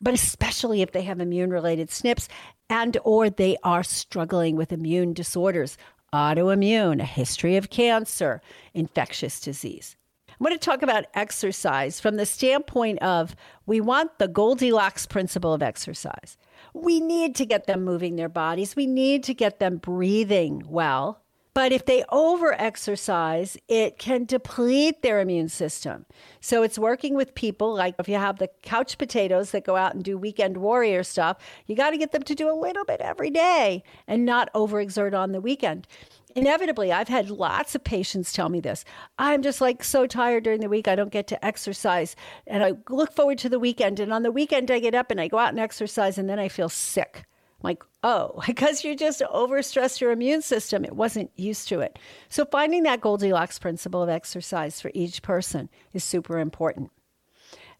but 0.00 0.14
especially 0.14 0.82
if 0.82 0.92
they 0.92 1.02
have 1.02 1.20
immune 1.20 1.50
related 1.50 1.88
SNPs 1.88 2.28
and 2.68 2.96
or 3.04 3.28
they 3.28 3.56
are 3.62 3.82
struggling 3.82 4.56
with 4.56 4.72
immune 4.72 5.12
disorders, 5.12 5.76
autoimmune, 6.12 7.00
a 7.00 7.04
history 7.04 7.56
of 7.56 7.70
cancer, 7.70 8.40
infectious 8.74 9.40
disease. 9.40 9.96
I'm 10.28 10.46
going 10.46 10.58
to 10.58 10.64
talk 10.64 10.82
about 10.82 11.04
exercise 11.12 12.00
from 12.00 12.16
the 12.16 12.24
standpoint 12.24 12.98
of 13.00 13.36
we 13.66 13.80
want 13.80 14.18
the 14.18 14.28
Goldilocks 14.28 15.04
principle 15.04 15.52
of 15.52 15.62
exercise. 15.62 16.38
We 16.72 17.00
need 17.00 17.34
to 17.36 17.44
get 17.44 17.66
them 17.66 17.84
moving 17.84 18.16
their 18.16 18.30
bodies. 18.30 18.74
We 18.74 18.86
need 18.86 19.22
to 19.24 19.34
get 19.34 19.58
them 19.58 19.76
breathing 19.76 20.62
well. 20.66 21.20
But 21.52 21.72
if 21.72 21.84
they 21.84 22.04
over 22.10 22.52
exercise, 22.60 23.56
it 23.66 23.98
can 23.98 24.24
deplete 24.24 25.02
their 25.02 25.20
immune 25.20 25.48
system. 25.48 26.06
So 26.40 26.62
it's 26.62 26.78
working 26.78 27.14
with 27.14 27.34
people 27.34 27.74
like 27.74 27.94
if 27.98 28.08
you 28.08 28.14
have 28.14 28.38
the 28.38 28.50
couch 28.62 28.98
potatoes 28.98 29.50
that 29.50 29.64
go 29.64 29.76
out 29.76 29.94
and 29.94 30.04
do 30.04 30.16
weekend 30.16 30.56
warrior 30.56 31.02
stuff, 31.02 31.38
you 31.66 31.74
got 31.74 31.90
to 31.90 31.98
get 31.98 32.12
them 32.12 32.22
to 32.22 32.34
do 32.34 32.50
a 32.50 32.54
little 32.54 32.84
bit 32.84 33.00
every 33.00 33.30
day 33.30 33.82
and 34.06 34.24
not 34.24 34.52
overexert 34.54 35.12
on 35.12 35.32
the 35.32 35.40
weekend. 35.40 35.88
Inevitably, 36.36 36.92
I've 36.92 37.08
had 37.08 37.28
lots 37.28 37.74
of 37.74 37.82
patients 37.82 38.32
tell 38.32 38.48
me 38.48 38.60
this. 38.60 38.84
I'm 39.18 39.42
just 39.42 39.60
like 39.60 39.82
so 39.82 40.06
tired 40.06 40.44
during 40.44 40.60
the 40.60 40.68
week, 40.68 40.86
I 40.86 40.94
don't 40.94 41.10
get 41.10 41.26
to 41.28 41.44
exercise. 41.44 42.14
And 42.46 42.62
I 42.62 42.74
look 42.88 43.12
forward 43.12 43.38
to 43.38 43.48
the 43.48 43.58
weekend. 43.58 43.98
And 43.98 44.12
on 44.12 44.22
the 44.22 44.30
weekend, 44.30 44.70
I 44.70 44.78
get 44.78 44.94
up 44.94 45.10
and 45.10 45.20
I 45.20 45.26
go 45.26 45.38
out 45.38 45.50
and 45.50 45.58
exercise, 45.58 46.18
and 46.18 46.28
then 46.28 46.38
I 46.38 46.48
feel 46.48 46.68
sick 46.68 47.24
like, 47.62 47.82
oh, 48.02 48.42
because 48.46 48.84
you 48.84 48.96
just 48.96 49.20
overstressed 49.20 50.00
your 50.00 50.12
immune 50.12 50.42
system. 50.42 50.84
It 50.84 50.96
wasn't 50.96 51.30
used 51.36 51.68
to 51.68 51.80
it. 51.80 51.98
So, 52.28 52.44
finding 52.44 52.82
that 52.84 53.00
Goldilocks 53.00 53.58
principle 53.58 54.02
of 54.02 54.08
exercise 54.08 54.80
for 54.80 54.90
each 54.94 55.22
person 55.22 55.68
is 55.92 56.04
super 56.04 56.38
important. 56.38 56.90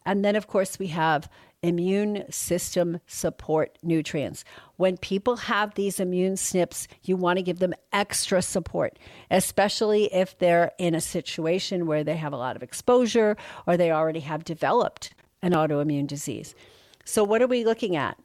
And 0.07 0.25
then, 0.25 0.37
of 0.37 0.47
course, 0.47 0.79
we 0.79 0.89
have 0.89 1.29
immune 1.63 2.25
system 2.31 3.01
support 3.07 3.79
nutrients. 3.83 4.45
When 4.77 4.97
people 4.97 5.37
have 5.37 5.75
these 5.75 6.01
immune 6.01 6.35
SNPs, 6.35 6.87
you 7.03 7.17
want 7.17 7.37
to 7.37 7.43
give 7.43 7.59
them 7.59 7.75
extra 7.93 8.41
support, 8.41 8.99
especially 9.31 10.13
if 10.13 10.39
they're 10.39 10.73
in 10.79 10.95
a 10.95 11.01
situation 11.01 11.87
where 11.87 12.03
they 12.03 12.17
have 12.17 12.33
a 12.33 12.39
lot 12.39 12.57
of 12.57 12.63
exposure 12.63 13.37
or 13.67 13.77
they 13.77 13.91
already 13.91 14.21
have 14.21 14.45
developed 14.45 15.13
an 15.43 15.53
autoimmune 15.53 16.07
disease. 16.07 16.55
So, 17.05 17.25
what 17.25 17.43
are 17.43 17.47
we 17.47 17.65
looking 17.65 17.97
at? 17.97 18.17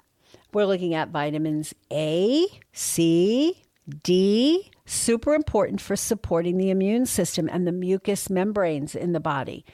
We're 0.56 0.64
looking 0.64 0.94
at 0.94 1.10
vitamins 1.10 1.74
A, 1.92 2.48
C, 2.72 3.62
D, 4.04 4.72
super 4.86 5.34
important 5.34 5.82
for 5.82 5.98
supporting 5.98 6.56
the 6.56 6.70
immune 6.70 7.08
system 7.08 7.50
and 7.52 7.68
the 7.68 7.74
mucous 7.74 8.30
membranes 8.30 8.96
in 8.96 9.12
the 9.12 9.20
body. 9.20 9.66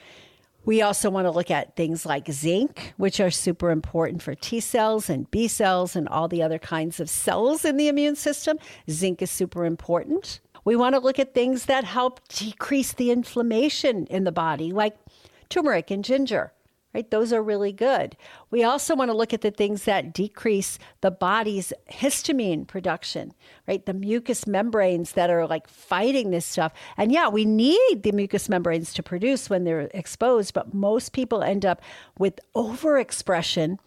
We 0.66 0.82
also 0.82 1.12
want 1.12 1.26
to 1.26 1.32
look 1.32 1.52
at 1.52 1.76
things 1.76 2.04
like 2.04 2.32
zinc, 2.32 2.96
which 2.98 3.20
are 3.20 3.30
super 3.30 3.70
important 3.70 4.24
for 4.24 4.34
T 4.34 4.60
cells 4.60 5.08
and 5.08 5.30
B 5.30 5.48
cells 5.48 5.96
and 5.96 6.08
all 6.08 6.28
the 6.28 6.42
other 6.42 6.58
kinds 6.58 7.00
of 7.00 7.12
cells 7.12 7.64
in 7.64 7.78
the 7.78 7.88
immune 7.88 8.16
system. 8.16 8.58
Zinc 8.90 9.22
is 9.22 9.30
super 9.30 9.66
important. 9.66 10.40
We 10.66 10.76
want 10.76 10.96
to 10.96 11.00
look 11.00 11.20
at 11.20 11.36
things 11.36 11.66
that 11.66 11.84
help 11.84 12.28
decrease 12.28 12.92
the 12.92 13.12
inflammation 13.12 14.08
in 14.08 14.24
the 14.24 14.32
body, 14.32 14.72
like 14.72 14.98
turmeric 15.48 15.92
and 15.92 16.04
ginger 16.04 16.54
right? 16.94 17.10
Those 17.10 17.32
are 17.32 17.42
really 17.42 17.72
good. 17.72 18.16
We 18.50 18.64
also 18.64 18.96
want 18.96 19.10
to 19.10 19.18
look 19.18 19.34
at 19.34 19.42
the 19.42 19.52
things 19.52 19.86
that 19.86 20.14
decrease 20.14 20.78
the 21.02 21.12
body's 21.12 21.72
histamine 21.90 22.68
production, 22.68 23.34
right? 23.68 23.86
The 23.86 23.94
mucous 23.94 24.46
membranes 24.46 25.14
that 25.14 25.30
are 25.30 25.48
like 25.48 25.68
fighting 25.68 26.32
this 26.32 26.46
stuff. 26.46 26.74
And 26.98 27.12
yeah, 27.12 27.30
we 27.30 27.46
need 27.46 28.04
the 28.04 28.12
mucous 28.12 28.50
membranes 28.50 28.94
to 28.94 29.04
produce 29.04 29.50
when 29.50 29.64
they're 29.64 29.90
exposed, 29.94 30.54
but 30.54 30.74
most 30.74 31.14
people 31.14 31.44
end 31.44 31.66
up 31.66 31.82
with 32.18 32.40
overexpression 32.56 33.78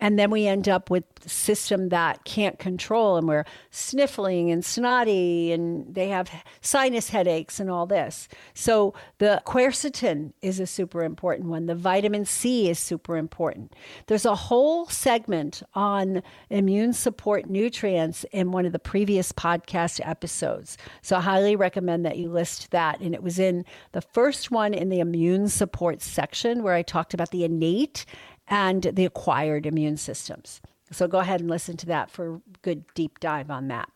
and 0.00 0.18
then 0.18 0.30
we 0.30 0.46
end 0.46 0.68
up 0.68 0.88
with 0.88 1.04
a 1.24 1.28
system 1.28 1.90
that 1.90 2.24
can't 2.24 2.58
control 2.58 3.16
and 3.16 3.28
we're 3.28 3.44
sniffling 3.70 4.50
and 4.50 4.64
snotty 4.64 5.52
and 5.52 5.94
they 5.94 6.08
have 6.08 6.30
sinus 6.62 7.10
headaches 7.10 7.60
and 7.60 7.70
all 7.70 7.86
this. 7.86 8.28
So 8.54 8.94
the 9.18 9.42
quercetin 9.44 10.32
is 10.40 10.58
a 10.58 10.66
super 10.66 11.02
important 11.02 11.48
one. 11.48 11.66
The 11.66 11.74
vitamin 11.74 12.24
c 12.24 12.70
is 12.70 12.78
super 12.78 13.16
important. 13.16 13.74
There's 14.06 14.24
a 14.24 14.34
whole 14.34 14.86
segment 14.86 15.62
on 15.74 16.22
immune 16.48 16.94
support 16.94 17.50
nutrients 17.50 18.24
in 18.32 18.52
one 18.52 18.64
of 18.64 18.72
the 18.72 18.78
previous 18.78 19.32
podcast 19.32 20.00
episodes. 20.04 20.78
So 21.02 21.16
i 21.16 21.20
highly 21.20 21.56
recommend 21.56 22.06
that 22.06 22.16
you 22.16 22.30
list 22.30 22.70
that. 22.70 23.00
And 23.00 23.14
it 23.14 23.22
was 23.22 23.38
in 23.38 23.64
the 23.92 24.00
first 24.00 24.50
one 24.50 24.72
in 24.72 24.88
the 24.88 25.00
immune 25.00 25.48
support 25.48 26.00
section 26.00 26.62
where 26.62 26.74
i 26.74 26.82
talked 26.82 27.12
about 27.12 27.30
the 27.30 27.44
innate 27.44 28.06
and 28.50 28.82
the 28.82 29.04
acquired 29.04 29.64
immune 29.64 29.96
systems. 29.96 30.60
So 30.90 31.06
go 31.06 31.20
ahead 31.20 31.40
and 31.40 31.48
listen 31.48 31.76
to 31.78 31.86
that 31.86 32.10
for 32.10 32.34
a 32.34 32.40
good 32.62 32.84
deep 32.94 33.20
dive 33.20 33.50
on 33.50 33.68
that. 33.68 33.88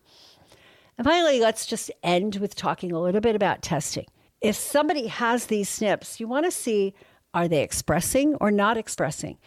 And 0.96 1.04
finally, 1.04 1.40
let's 1.40 1.66
just 1.66 1.90
end 2.04 2.36
with 2.36 2.54
talking 2.54 2.92
a 2.92 3.00
little 3.00 3.20
bit 3.20 3.34
about 3.34 3.62
testing. 3.62 4.06
If 4.40 4.54
somebody 4.54 5.08
has 5.08 5.46
these 5.46 5.68
SNPs, 5.68 6.20
you 6.20 6.28
want 6.28 6.44
to 6.46 6.52
see 6.52 6.94
are 7.34 7.48
they 7.48 7.62
expressing 7.62 8.36
or 8.36 8.52
not 8.52 8.76
expressing? 8.76 9.38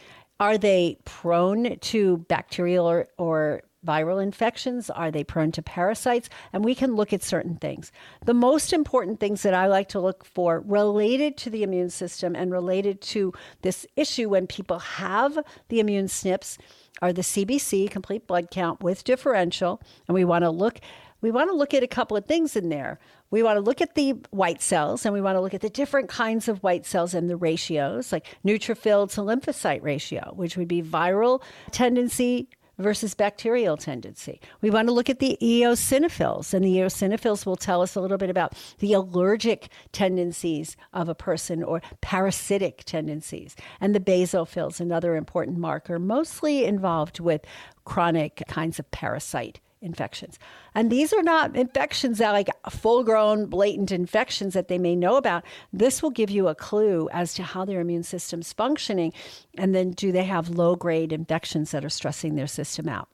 Are 0.42 0.58
they 0.58 0.98
prone 1.06 1.78
to 1.80 2.18
bacterial 2.28 2.86
or, 2.86 3.08
or 3.18 3.64
viral 3.88 4.22
infections? 4.22 4.90
Are 4.90 5.10
they 5.10 5.24
prone 5.24 5.52
to 5.54 5.62
parasites? 5.62 6.30
And 6.52 6.66
we 6.66 6.76
can 6.76 6.96
look 6.96 7.14
at 7.14 7.24
certain 7.24 7.56
things. 7.56 7.92
The 8.26 8.34
most 8.34 8.74
important 8.74 9.20
things 9.20 9.44
that 9.44 9.54
I 9.54 9.68
like 9.68 9.90
to 9.90 10.00
look 10.00 10.26
for 10.26 10.62
related 10.66 11.38
to 11.38 11.50
the 11.50 11.64
immune 11.64 11.90
system 11.90 12.36
and 12.36 12.52
related 12.52 13.02
to 13.02 13.34
this 13.62 13.88
issue 13.96 14.30
when 14.30 14.48
people 14.48 14.80
have 14.80 15.40
the 15.70 15.80
immune 15.80 16.08
SNPs 16.08 16.58
are 17.02 17.14
the 17.14 17.22
CBC, 17.22 17.90
complete 17.90 18.28
blood 18.28 18.50
count 18.52 18.82
with 18.82 19.04
differential. 19.04 19.82
And 20.08 20.16
we 20.16 20.26
want 20.26 20.44
to 20.44 20.50
look 20.50 20.80
we 21.22 21.32
want 21.32 21.50
to 21.50 21.56
look 21.56 21.74
at 21.74 21.84
a 21.84 21.88
couple 21.88 22.16
of 22.16 22.26
things 22.26 22.56
in 22.56 22.70
there. 22.70 23.00
We 23.32 23.44
want 23.44 23.58
to 23.58 23.62
look 23.62 23.82
at 23.82 23.96
the 23.96 24.12
white 24.30 24.62
cells 24.62 25.06
and 25.06 25.14
we 25.14 25.22
want 25.22 25.36
to 25.36 25.42
look 25.42 25.54
at 25.54 25.62
the 25.62 25.70
different 25.70 26.10
kinds 26.10 26.48
of 26.48 26.62
white 26.64 26.86
cells 26.86 27.14
and 27.14 27.30
the 27.30 27.36
ratios, 27.36 28.12
like 28.12 28.26
neutrophil 28.46 29.12
to 29.14 29.22
lymphocyte 29.22 29.82
ratio, 29.82 30.34
which 30.36 30.58
would 30.58 30.68
be 30.68 30.82
viral 30.82 31.42
tendency 31.72 32.48
versus 32.78 33.14
bacterial 33.14 33.78
tendency. 33.78 34.40
We 34.62 34.70
want 34.70 34.88
to 34.88 34.94
look 34.94 35.10
at 35.10 35.20
the 35.20 35.38
eosinophils, 35.42 36.54
and 36.54 36.64
the 36.64 36.78
eosinophils 36.78 37.46
will 37.46 37.56
tell 37.56 37.82
us 37.82 37.96
a 37.96 38.02
little 38.02 38.18
bit 38.18 38.30
about 38.30 38.54
the 38.80 38.94
allergic 38.94 39.70
tendencies 39.92 40.78
of 40.94 41.10
a 41.10 41.16
person 41.16 41.64
or 41.64 41.82
parasitic 42.02 42.84
tendencies. 42.86 43.56
And 43.82 43.96
the 43.96 44.00
basophils, 44.00 44.80
another 44.80 45.16
important 45.16 45.58
marker, 45.58 46.00
mostly 46.00 46.66
involved 46.66 47.20
with 47.20 47.42
chronic 47.86 48.44
kinds 48.48 48.80
of 48.80 48.90
parasite 48.92 49.60
infections. 49.82 50.40
And 50.74 50.92
these 50.92 51.14
are 51.14 51.24
not 51.24 51.56
infections 51.56 52.18
that 52.18 52.32
like 52.32 52.50
full 52.70 53.04
grown, 53.04 53.46
blatant 53.46 53.92
infections 53.92 54.54
that 54.54 54.68
they 54.68 54.78
may 54.78 54.96
know 54.96 55.18
about. 55.18 55.44
This 55.72 56.02
will 56.02 56.10
give 56.10 56.30
you 56.30 56.48
a 56.48 56.56
clue 56.56 57.10
as 57.12 57.34
to 57.36 57.44
how 57.44 57.66
their 57.66 57.82
immune 57.82 58.04
system's 58.04 58.54
functioning. 58.54 59.14
And 59.58 59.74
then 59.76 59.92
do 59.92 60.12
they 60.12 60.24
have 60.26 60.50
low 60.50 60.76
grade 60.76 61.14
infections 61.14 61.72
that 61.72 61.86
are 61.86 61.90
stressing 61.90 62.36
their 62.36 62.48
system 62.48 62.88
out? 62.90 63.10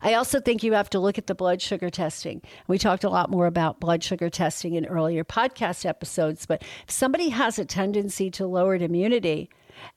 I 0.00 0.14
also 0.14 0.40
think 0.40 0.62
you 0.62 0.74
have 0.74 0.90
to 0.90 1.00
look 1.00 1.18
at 1.18 1.26
the 1.26 1.34
blood 1.34 1.60
sugar 1.60 1.90
testing. 1.90 2.42
We 2.68 2.78
talked 2.78 3.04
a 3.04 3.10
lot 3.10 3.30
more 3.30 3.46
about 3.46 3.80
blood 3.80 4.04
sugar 4.04 4.30
testing 4.30 4.74
in 4.74 4.86
earlier 4.86 5.24
podcast 5.24 5.84
episodes, 5.84 6.46
but 6.46 6.62
if 6.62 6.90
somebody 6.90 7.30
has 7.30 7.58
a 7.58 7.64
tendency 7.64 8.30
to 8.32 8.46
lowered 8.46 8.82
immunity, 8.82 9.50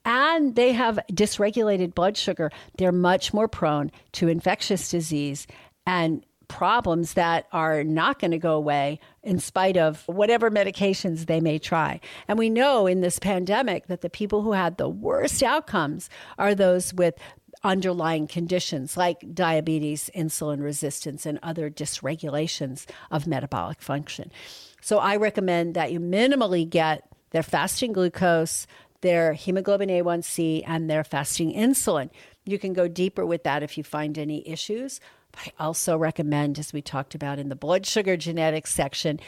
and 0.04 0.56
they 0.56 0.72
have 0.72 0.98
dysregulated 1.12 1.94
blood 1.94 2.16
sugar, 2.16 2.50
they're 2.78 2.92
much 2.92 3.34
more 3.34 3.48
prone 3.48 3.90
to 4.12 4.28
infectious 4.28 4.90
disease 4.90 5.46
and 5.86 6.24
problems 6.48 7.14
that 7.14 7.46
are 7.52 7.82
not 7.82 8.18
going 8.18 8.30
to 8.30 8.38
go 8.38 8.54
away 8.54 9.00
in 9.22 9.38
spite 9.38 9.76
of 9.76 10.02
whatever 10.06 10.50
medications 10.50 11.26
they 11.26 11.40
may 11.40 11.58
try. 11.58 12.00
And 12.28 12.38
we 12.38 12.50
know 12.50 12.86
in 12.86 13.00
this 13.00 13.18
pandemic 13.18 13.86
that 13.88 14.00
the 14.00 14.10
people 14.10 14.42
who 14.42 14.52
had 14.52 14.76
the 14.76 14.88
worst 14.88 15.42
outcomes 15.42 16.08
are 16.38 16.54
those 16.54 16.94
with 16.94 17.14
underlying 17.64 18.26
conditions 18.28 18.96
like 18.96 19.34
diabetes, 19.34 20.10
insulin 20.14 20.62
resistance, 20.62 21.26
and 21.26 21.38
other 21.42 21.68
dysregulations 21.68 22.86
of 23.10 23.26
metabolic 23.26 23.82
function. 23.82 24.30
So 24.80 24.98
I 24.98 25.16
recommend 25.16 25.74
that 25.74 25.90
you 25.90 25.98
minimally 25.98 26.68
get 26.68 27.08
their 27.30 27.42
fasting 27.42 27.92
glucose, 27.92 28.66
their 29.00 29.32
hemoglobin 29.32 29.88
A1C, 29.88 30.62
and 30.66 30.88
their 30.88 31.02
fasting 31.02 31.52
insulin. 31.52 32.10
You 32.44 32.58
can 32.58 32.72
go 32.72 32.86
deeper 32.86 33.26
with 33.26 33.42
that 33.42 33.64
if 33.64 33.76
you 33.76 33.82
find 33.82 34.16
any 34.16 34.46
issues. 34.48 35.00
I 35.36 35.52
also 35.58 35.96
recommend, 35.96 36.58
as 36.58 36.72
we 36.72 36.82
talked 36.82 37.14
about 37.14 37.38
in 37.38 37.48
the 37.48 37.56
blood 37.56 37.86
sugar 37.86 38.16
genetics 38.16 38.72
section, 38.72 39.20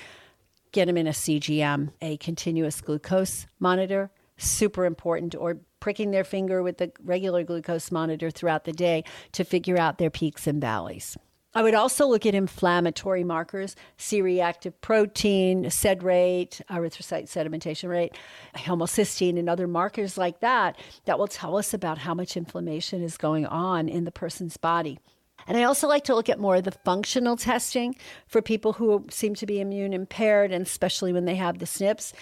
get 0.72 0.86
them 0.86 0.96
in 0.96 1.06
a 1.06 1.12
CGM, 1.12 1.92
a 2.00 2.16
continuous 2.16 2.80
glucose 2.80 3.46
monitor, 3.58 4.10
super 4.36 4.84
important, 4.84 5.34
or 5.34 5.58
pricking 5.80 6.10
their 6.10 6.24
finger 6.24 6.62
with 6.62 6.78
the 6.78 6.92
regular 7.04 7.44
glucose 7.44 7.90
monitor 7.92 8.30
throughout 8.30 8.64
the 8.64 8.72
day 8.72 9.04
to 9.32 9.44
figure 9.44 9.78
out 9.78 9.98
their 9.98 10.10
peaks 10.10 10.46
and 10.46 10.60
valleys. 10.60 11.16
I 11.54 11.62
would 11.62 11.74
also 11.74 12.06
look 12.06 12.26
at 12.26 12.34
inflammatory 12.34 13.24
markers, 13.24 13.74
C 13.96 14.20
reactive 14.20 14.78
protein, 14.80 15.70
sed 15.70 16.02
rate, 16.02 16.60
erythrocyte 16.70 17.24
sedimentation 17.24 17.88
rate, 17.88 18.16
homocysteine, 18.54 19.38
and 19.38 19.48
other 19.48 19.66
markers 19.66 20.18
like 20.18 20.40
that, 20.40 20.78
that 21.06 21.18
will 21.18 21.26
tell 21.26 21.56
us 21.56 21.72
about 21.72 21.98
how 21.98 22.14
much 22.14 22.36
inflammation 22.36 23.02
is 23.02 23.16
going 23.16 23.46
on 23.46 23.88
in 23.88 24.04
the 24.04 24.12
person's 24.12 24.56
body. 24.56 24.98
And 25.48 25.56
I 25.56 25.64
also 25.64 25.88
like 25.88 26.04
to 26.04 26.14
look 26.14 26.28
at 26.28 26.38
more 26.38 26.56
of 26.56 26.64
the 26.64 26.70
functional 26.70 27.36
testing 27.36 27.96
for 28.26 28.42
people 28.42 28.74
who 28.74 29.06
seem 29.10 29.34
to 29.36 29.46
be 29.46 29.60
immune 29.60 29.94
impaired, 29.94 30.52
and 30.52 30.64
especially 30.64 31.12
when 31.12 31.24
they 31.24 31.36
have 31.36 31.58
the 31.58 31.64
SNPs 31.64 32.12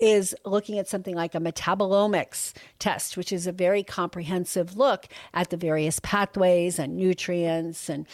is 0.00 0.34
looking 0.44 0.78
at 0.80 0.88
something 0.88 1.14
like 1.14 1.34
a 1.34 1.38
metabolomics 1.38 2.54
test, 2.80 3.16
which 3.16 3.30
is 3.30 3.46
a 3.46 3.52
very 3.52 3.84
comprehensive 3.84 4.76
look 4.76 5.06
at 5.32 5.50
the 5.50 5.56
various 5.56 6.00
pathways 6.00 6.80
and 6.80 6.96
nutrients 6.96 7.88
and 7.88 8.08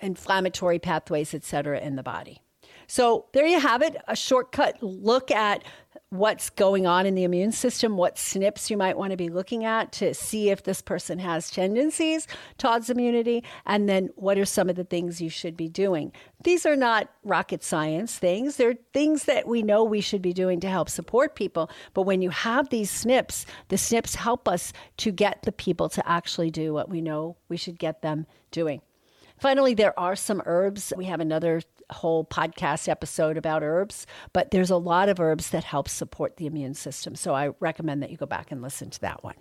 inflammatory 0.00 0.78
pathways, 0.78 1.34
et 1.34 1.44
cetera, 1.44 1.80
in 1.80 1.96
the 1.96 2.02
body. 2.02 2.40
So 2.86 3.26
there 3.34 3.46
you 3.46 3.60
have 3.60 3.82
it, 3.82 3.96
a 4.08 4.16
shortcut 4.16 4.82
look 4.82 5.30
at 5.30 5.62
what's 6.10 6.48
going 6.48 6.86
on 6.86 7.04
in 7.04 7.14
the 7.14 7.24
immune 7.24 7.52
system, 7.52 7.96
what 7.96 8.16
SNPs 8.16 8.70
you 8.70 8.76
might 8.76 8.96
want 8.96 9.10
to 9.10 9.16
be 9.16 9.28
looking 9.28 9.64
at 9.64 9.92
to 9.92 10.14
see 10.14 10.48
if 10.48 10.62
this 10.62 10.80
person 10.80 11.18
has 11.18 11.50
tendencies 11.50 12.26
towards 12.56 12.88
immunity, 12.88 13.44
and 13.66 13.88
then 13.88 14.08
what 14.16 14.38
are 14.38 14.46
some 14.46 14.70
of 14.70 14.76
the 14.76 14.84
things 14.84 15.20
you 15.20 15.28
should 15.28 15.56
be 15.56 15.68
doing. 15.68 16.10
These 16.42 16.64
are 16.64 16.76
not 16.76 17.10
rocket 17.24 17.62
science 17.62 18.16
things. 18.16 18.56
They're 18.56 18.76
things 18.94 19.24
that 19.24 19.46
we 19.46 19.62
know 19.62 19.84
we 19.84 20.00
should 20.00 20.22
be 20.22 20.32
doing 20.32 20.60
to 20.60 20.68
help 20.68 20.88
support 20.88 21.34
people. 21.34 21.70
But 21.92 22.02
when 22.02 22.22
you 22.22 22.30
have 22.30 22.70
these 22.70 22.90
SNPs, 22.90 23.44
the 23.68 23.76
SNPs 23.76 24.16
help 24.16 24.48
us 24.48 24.72
to 24.98 25.10
get 25.10 25.42
the 25.42 25.52
people 25.52 25.88
to 25.90 26.08
actually 26.08 26.50
do 26.50 26.72
what 26.72 26.88
we 26.88 27.02
know 27.02 27.36
we 27.48 27.58
should 27.58 27.78
get 27.78 28.00
them 28.00 28.26
doing. 28.50 28.80
Finally, 29.38 29.74
there 29.74 29.98
are 29.98 30.16
some 30.16 30.42
herbs. 30.46 30.92
We 30.96 31.04
have 31.06 31.20
another 31.20 31.62
whole 31.90 32.24
podcast 32.24 32.88
episode 32.88 33.36
about 33.36 33.62
herbs, 33.62 34.06
but 34.32 34.50
there's 34.50 34.70
a 34.70 34.76
lot 34.76 35.08
of 35.08 35.20
herbs 35.20 35.50
that 35.50 35.64
help 35.64 35.88
support 35.88 36.36
the 36.36 36.46
immune 36.46 36.74
system. 36.74 37.14
So 37.14 37.34
I 37.34 37.50
recommend 37.60 38.02
that 38.02 38.10
you 38.10 38.16
go 38.16 38.26
back 38.26 38.50
and 38.50 38.60
listen 38.60 38.90
to 38.90 39.00
that 39.00 39.24
one. 39.24 39.36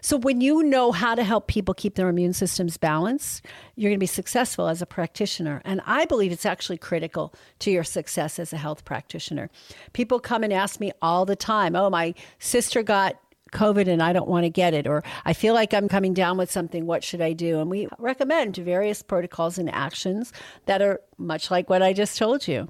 So, 0.00 0.16
when 0.16 0.40
you 0.40 0.64
know 0.64 0.90
how 0.90 1.14
to 1.14 1.22
help 1.22 1.46
people 1.46 1.74
keep 1.74 1.94
their 1.94 2.08
immune 2.08 2.32
systems 2.32 2.76
balanced, 2.76 3.46
you're 3.76 3.90
going 3.90 3.98
to 3.98 4.02
be 4.02 4.06
successful 4.06 4.66
as 4.66 4.82
a 4.82 4.86
practitioner. 4.86 5.62
And 5.64 5.80
I 5.86 6.06
believe 6.06 6.32
it's 6.32 6.46
actually 6.46 6.78
critical 6.78 7.32
to 7.60 7.70
your 7.70 7.84
success 7.84 8.40
as 8.40 8.52
a 8.52 8.56
health 8.56 8.84
practitioner. 8.84 9.48
People 9.92 10.18
come 10.18 10.42
and 10.42 10.52
ask 10.52 10.80
me 10.80 10.90
all 11.00 11.24
the 11.24 11.36
time, 11.36 11.76
Oh, 11.76 11.88
my 11.88 12.14
sister 12.40 12.82
got 12.82 13.20
COVID 13.52 13.88
and 13.88 14.02
I 14.02 14.12
don't 14.12 14.28
want 14.28 14.44
to 14.44 14.50
get 14.50 14.74
it, 14.74 14.86
or 14.86 15.02
I 15.24 15.32
feel 15.32 15.54
like 15.54 15.74
I'm 15.74 15.88
coming 15.88 16.14
down 16.14 16.36
with 16.36 16.50
something. 16.50 16.86
What 16.86 17.04
should 17.04 17.20
I 17.20 17.32
do? 17.32 17.60
And 17.60 17.70
we 17.70 17.88
recommend 17.98 18.56
various 18.56 19.02
protocols 19.02 19.58
and 19.58 19.70
actions 19.70 20.32
that 20.66 20.82
are 20.82 21.00
much 21.18 21.50
like 21.50 21.68
what 21.68 21.82
I 21.82 21.92
just 21.92 22.16
told 22.16 22.46
you. 22.48 22.68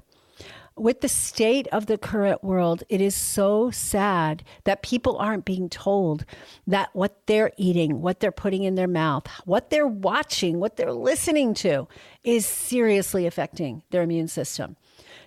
With 0.77 1.01
the 1.01 1.09
state 1.09 1.67
of 1.67 1.87
the 1.87 1.97
current 1.97 2.43
world, 2.43 2.83
it 2.87 3.01
is 3.01 3.13
so 3.13 3.71
sad 3.71 4.43
that 4.63 4.81
people 4.81 5.17
aren't 5.17 5.43
being 5.43 5.69
told 5.69 6.23
that 6.65 6.89
what 6.93 7.27
they're 7.27 7.51
eating, 7.57 8.01
what 8.01 8.21
they're 8.21 8.31
putting 8.31 8.63
in 8.63 8.75
their 8.75 8.87
mouth, 8.87 9.27
what 9.45 9.69
they're 9.69 9.85
watching, 9.85 10.59
what 10.59 10.77
they're 10.77 10.93
listening 10.93 11.53
to 11.55 11.87
is 12.23 12.45
seriously 12.45 13.27
affecting 13.27 13.83
their 13.91 14.01
immune 14.01 14.29
system. 14.29 14.77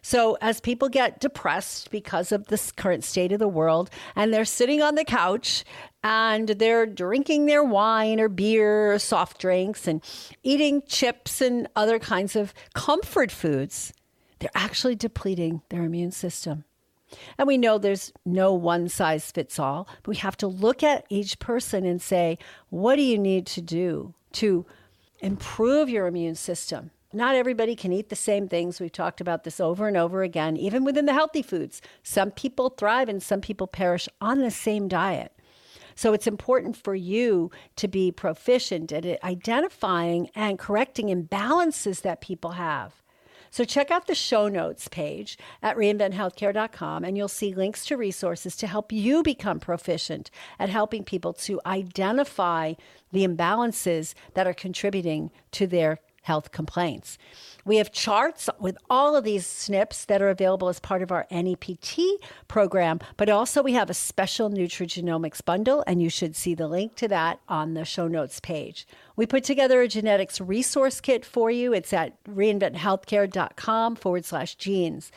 So, 0.03 0.37
as 0.41 0.61
people 0.61 0.89
get 0.89 1.21
depressed 1.21 1.91
because 1.91 2.33
of 2.33 2.47
this 2.47 2.71
current 2.73 3.05
state 3.05 3.33
of 3.33 3.39
the 3.39 3.49
world, 3.49 3.91
and 4.15 4.33
they're 4.33 4.45
sitting 4.45 4.83
on 4.83 4.95
the 4.95 5.05
couch 5.05 5.65
and 6.03 6.49
they're 6.49 6.87
drinking 6.87 7.47
their 7.47 7.65
wine 7.65 8.21
or 8.21 8.29
beer 8.29 8.93
or 8.93 8.99
soft 8.99 9.41
drinks 9.41 9.89
and 9.89 10.03
eating 10.43 10.83
chips 10.87 11.41
and 11.41 11.67
other 11.75 11.99
kinds 11.99 12.37
of 12.37 12.53
comfort 12.75 13.31
foods, 13.31 13.93
they're 14.39 14.51
actually 14.55 14.95
depleting 14.95 15.63
their 15.71 15.85
immune 15.85 16.13
system. 16.13 16.65
And 17.39 17.47
we 17.47 17.59
know 17.59 17.79
there's 17.79 18.13
no 18.25 18.53
one 18.53 18.89
size 18.89 19.31
fits 19.31 19.59
all, 19.59 19.89
but 20.03 20.09
we 20.09 20.17
have 20.17 20.37
to 20.39 20.47
look 20.47 20.83
at 20.83 21.07
each 21.09 21.39
person 21.39 21.85
and 21.85 22.03
say, 22.03 22.39
what 22.71 22.97
do 22.97 23.03
you 23.03 23.19
need 23.19 23.47
to 23.47 23.61
do 23.61 24.15
to 24.33 24.67
improve 25.21 25.89
your 25.89 26.07
immune 26.07 26.35
system? 26.35 26.91
Not 27.15 27.35
everybody 27.35 27.77
can 27.77 27.93
eat 27.93 28.09
the 28.09 28.17
same 28.17 28.49
things. 28.49 28.81
We've 28.81 28.93
talked 28.93 29.21
about 29.21 29.45
this 29.45 29.61
over 29.61 29.89
and 29.89 29.97
over 29.97 30.23
again, 30.23 30.57
even 30.57 30.85
within 30.85 31.07
the 31.07 31.13
healthy 31.13 31.43
foods. 31.43 31.81
Some 32.03 32.31
people 32.31 32.71
thrive 32.71 33.09
and 33.09 33.23
some 33.23 33.41
people 33.41 33.67
perish 33.67 34.09
on 34.21 34.41
the 34.41 34.51
same 34.51 34.89
diet. 34.89 35.33
So 35.95 36.13
it's 36.13 36.27
important 36.27 36.77
for 36.77 36.95
you 36.95 37.51
to 37.77 37.89
be 37.89 38.11
proficient 38.11 38.91
at 38.93 39.23
identifying 39.25 40.29
and 40.35 40.59
correcting 40.59 41.07
imbalances 41.07 42.03
that 42.03 42.21
people 42.21 42.53
have. 42.53 42.95
So 43.51 43.63
check 43.65 43.93
out 43.93 44.09
the 44.09 44.17
show 44.17 44.49
notes 44.49 44.89
page 44.89 45.39
at 45.63 45.77
reinventhealthcare.com 45.77 47.05
and 47.05 47.17
you'll 47.17 47.29
see 47.29 47.55
links 47.55 47.87
to 47.87 47.97
resources 47.97 48.57
to 48.57 48.67
help 48.67 48.91
you 48.91 49.23
become 49.23 49.61
proficient 49.61 50.29
at 50.59 50.71
helping 50.71 51.05
people 51.05 51.33
to 51.35 51.61
identify 51.65 52.75
the 53.13 53.25
imbalances 53.25 54.15
that 54.35 54.49
are 54.49 54.55
contributing 54.55 55.31
to 55.53 55.69
their 55.69 56.01
health 56.25 56.53
complaints. 56.53 57.19
We 57.67 57.77
have 57.77 57.93
charts 57.93 58.49
with 58.59 58.79
all 58.89 59.15
of 59.15 59.25
these 59.25 59.47
SNPs 59.47 60.07
that 60.07 60.23
are 60.23 60.31
available 60.31 60.69
as 60.69 60.81
part 60.81 61.03
of 61.03 61.13
our 61.13 61.27
NEPT 61.31 62.01
program, 62.49 62.99
but 63.19 63.29
also 63.29 63.63
we 63.63 63.75
have 63.75 63.91
a 63.91 63.95
special 63.95 64.51
nutrigenomics 64.51 65.45
bundle, 65.45 65.85
and 65.87 66.03
you 66.03 66.09
should 66.09 66.35
see 66.35 66.55
the 66.55 66.67
link 66.67 66.95
to 66.97 67.09
that 67.09 67.41
on 67.47 67.75
the 67.75 67.85
show 67.85 68.09
notes 68.09 68.41
page. 68.41 68.87
We 69.17 69.27
put 69.27 69.45
together 69.45 69.83
a 69.83 69.89
genetics 69.89 70.41
resource 70.41 71.01
kit 71.01 71.27
for 71.27 71.51
you. 71.51 71.75
It's 71.75 71.93
at 71.93 72.23
reinventhealthcare.com 72.25 73.97
forward 73.97 74.25
slash 74.25 74.55
genes. 74.55 75.13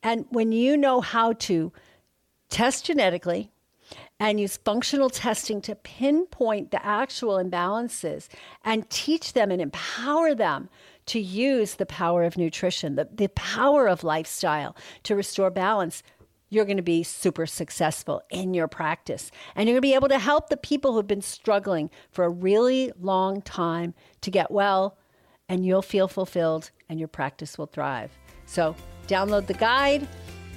And 0.00 0.26
when 0.30 0.52
you 0.52 0.76
know 0.76 1.00
how 1.00 1.32
to 1.34 1.72
test 2.48 2.84
genetically, 2.84 3.50
and 4.22 4.38
use 4.38 4.56
functional 4.56 5.10
testing 5.10 5.60
to 5.60 5.74
pinpoint 5.74 6.70
the 6.70 6.86
actual 6.86 7.42
imbalances 7.42 8.28
and 8.64 8.88
teach 8.88 9.32
them 9.32 9.50
and 9.50 9.60
empower 9.60 10.32
them 10.32 10.68
to 11.06 11.18
use 11.18 11.74
the 11.74 11.86
power 11.86 12.22
of 12.22 12.36
nutrition, 12.36 12.94
the, 12.94 13.08
the 13.12 13.26
power 13.30 13.88
of 13.88 14.04
lifestyle 14.04 14.76
to 15.02 15.16
restore 15.16 15.50
balance, 15.50 16.04
you're 16.50 16.64
going 16.64 16.76
to 16.76 16.84
be 16.84 17.02
super 17.02 17.46
successful 17.46 18.22
in 18.30 18.54
your 18.54 18.68
practice. 18.68 19.32
And 19.56 19.68
you're 19.68 19.74
going 19.74 19.82
to 19.82 19.88
be 19.88 19.94
able 19.94 20.08
to 20.10 20.20
help 20.20 20.50
the 20.50 20.56
people 20.56 20.92
who've 20.92 21.04
been 21.04 21.20
struggling 21.20 21.90
for 22.12 22.24
a 22.24 22.30
really 22.30 22.92
long 23.00 23.42
time 23.42 23.92
to 24.20 24.30
get 24.30 24.52
well, 24.52 24.96
and 25.48 25.66
you'll 25.66 25.82
feel 25.82 26.06
fulfilled 26.06 26.70
and 26.88 27.00
your 27.00 27.08
practice 27.08 27.58
will 27.58 27.66
thrive. 27.66 28.12
So, 28.46 28.76
download 29.08 29.48
the 29.48 29.54
guide, 29.54 30.06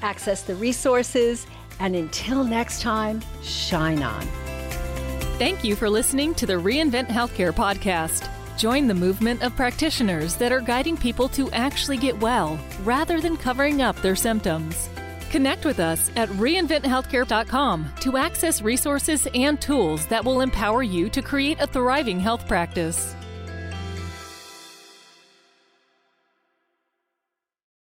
access 0.03 0.43
the 0.43 0.53
resources, 0.53 1.47
and 1.79 1.95
until 1.95 2.43
next 2.43 2.81
time, 2.81 3.21
shine 3.41 4.03
on. 4.03 4.25
Thank 5.37 5.63
you 5.63 5.75
for 5.75 5.89
listening 5.89 6.33
to 6.35 6.45
the 6.45 6.53
Reinvent 6.53 7.07
Healthcare 7.07 7.51
podcast. 7.51 8.29
Join 8.57 8.87
the 8.87 8.93
movement 8.93 9.43
of 9.43 9.55
practitioners 9.55 10.35
that 10.35 10.51
are 10.51 10.61
guiding 10.61 10.95
people 10.95 11.27
to 11.29 11.51
actually 11.51 11.97
get 11.97 12.17
well 12.19 12.57
rather 12.83 13.19
than 13.19 13.35
covering 13.35 13.81
up 13.81 13.97
their 14.01 14.15
symptoms. 14.15 14.89
Connect 15.31 15.65
with 15.65 15.81
us 15.81 16.09
at 16.15 16.29
reinventhealthcare.com 16.29 17.91
to 17.99 18.15
access 18.15 18.61
resources 18.61 19.27
and 19.33 19.59
tools 19.59 20.07
that 20.07 20.23
will 20.23 20.39
empower 20.39 20.83
you 20.83 21.09
to 21.09 21.21
create 21.21 21.59
a 21.59 21.67
thriving 21.67 22.21
health 22.21 22.47
practice. 22.47 23.13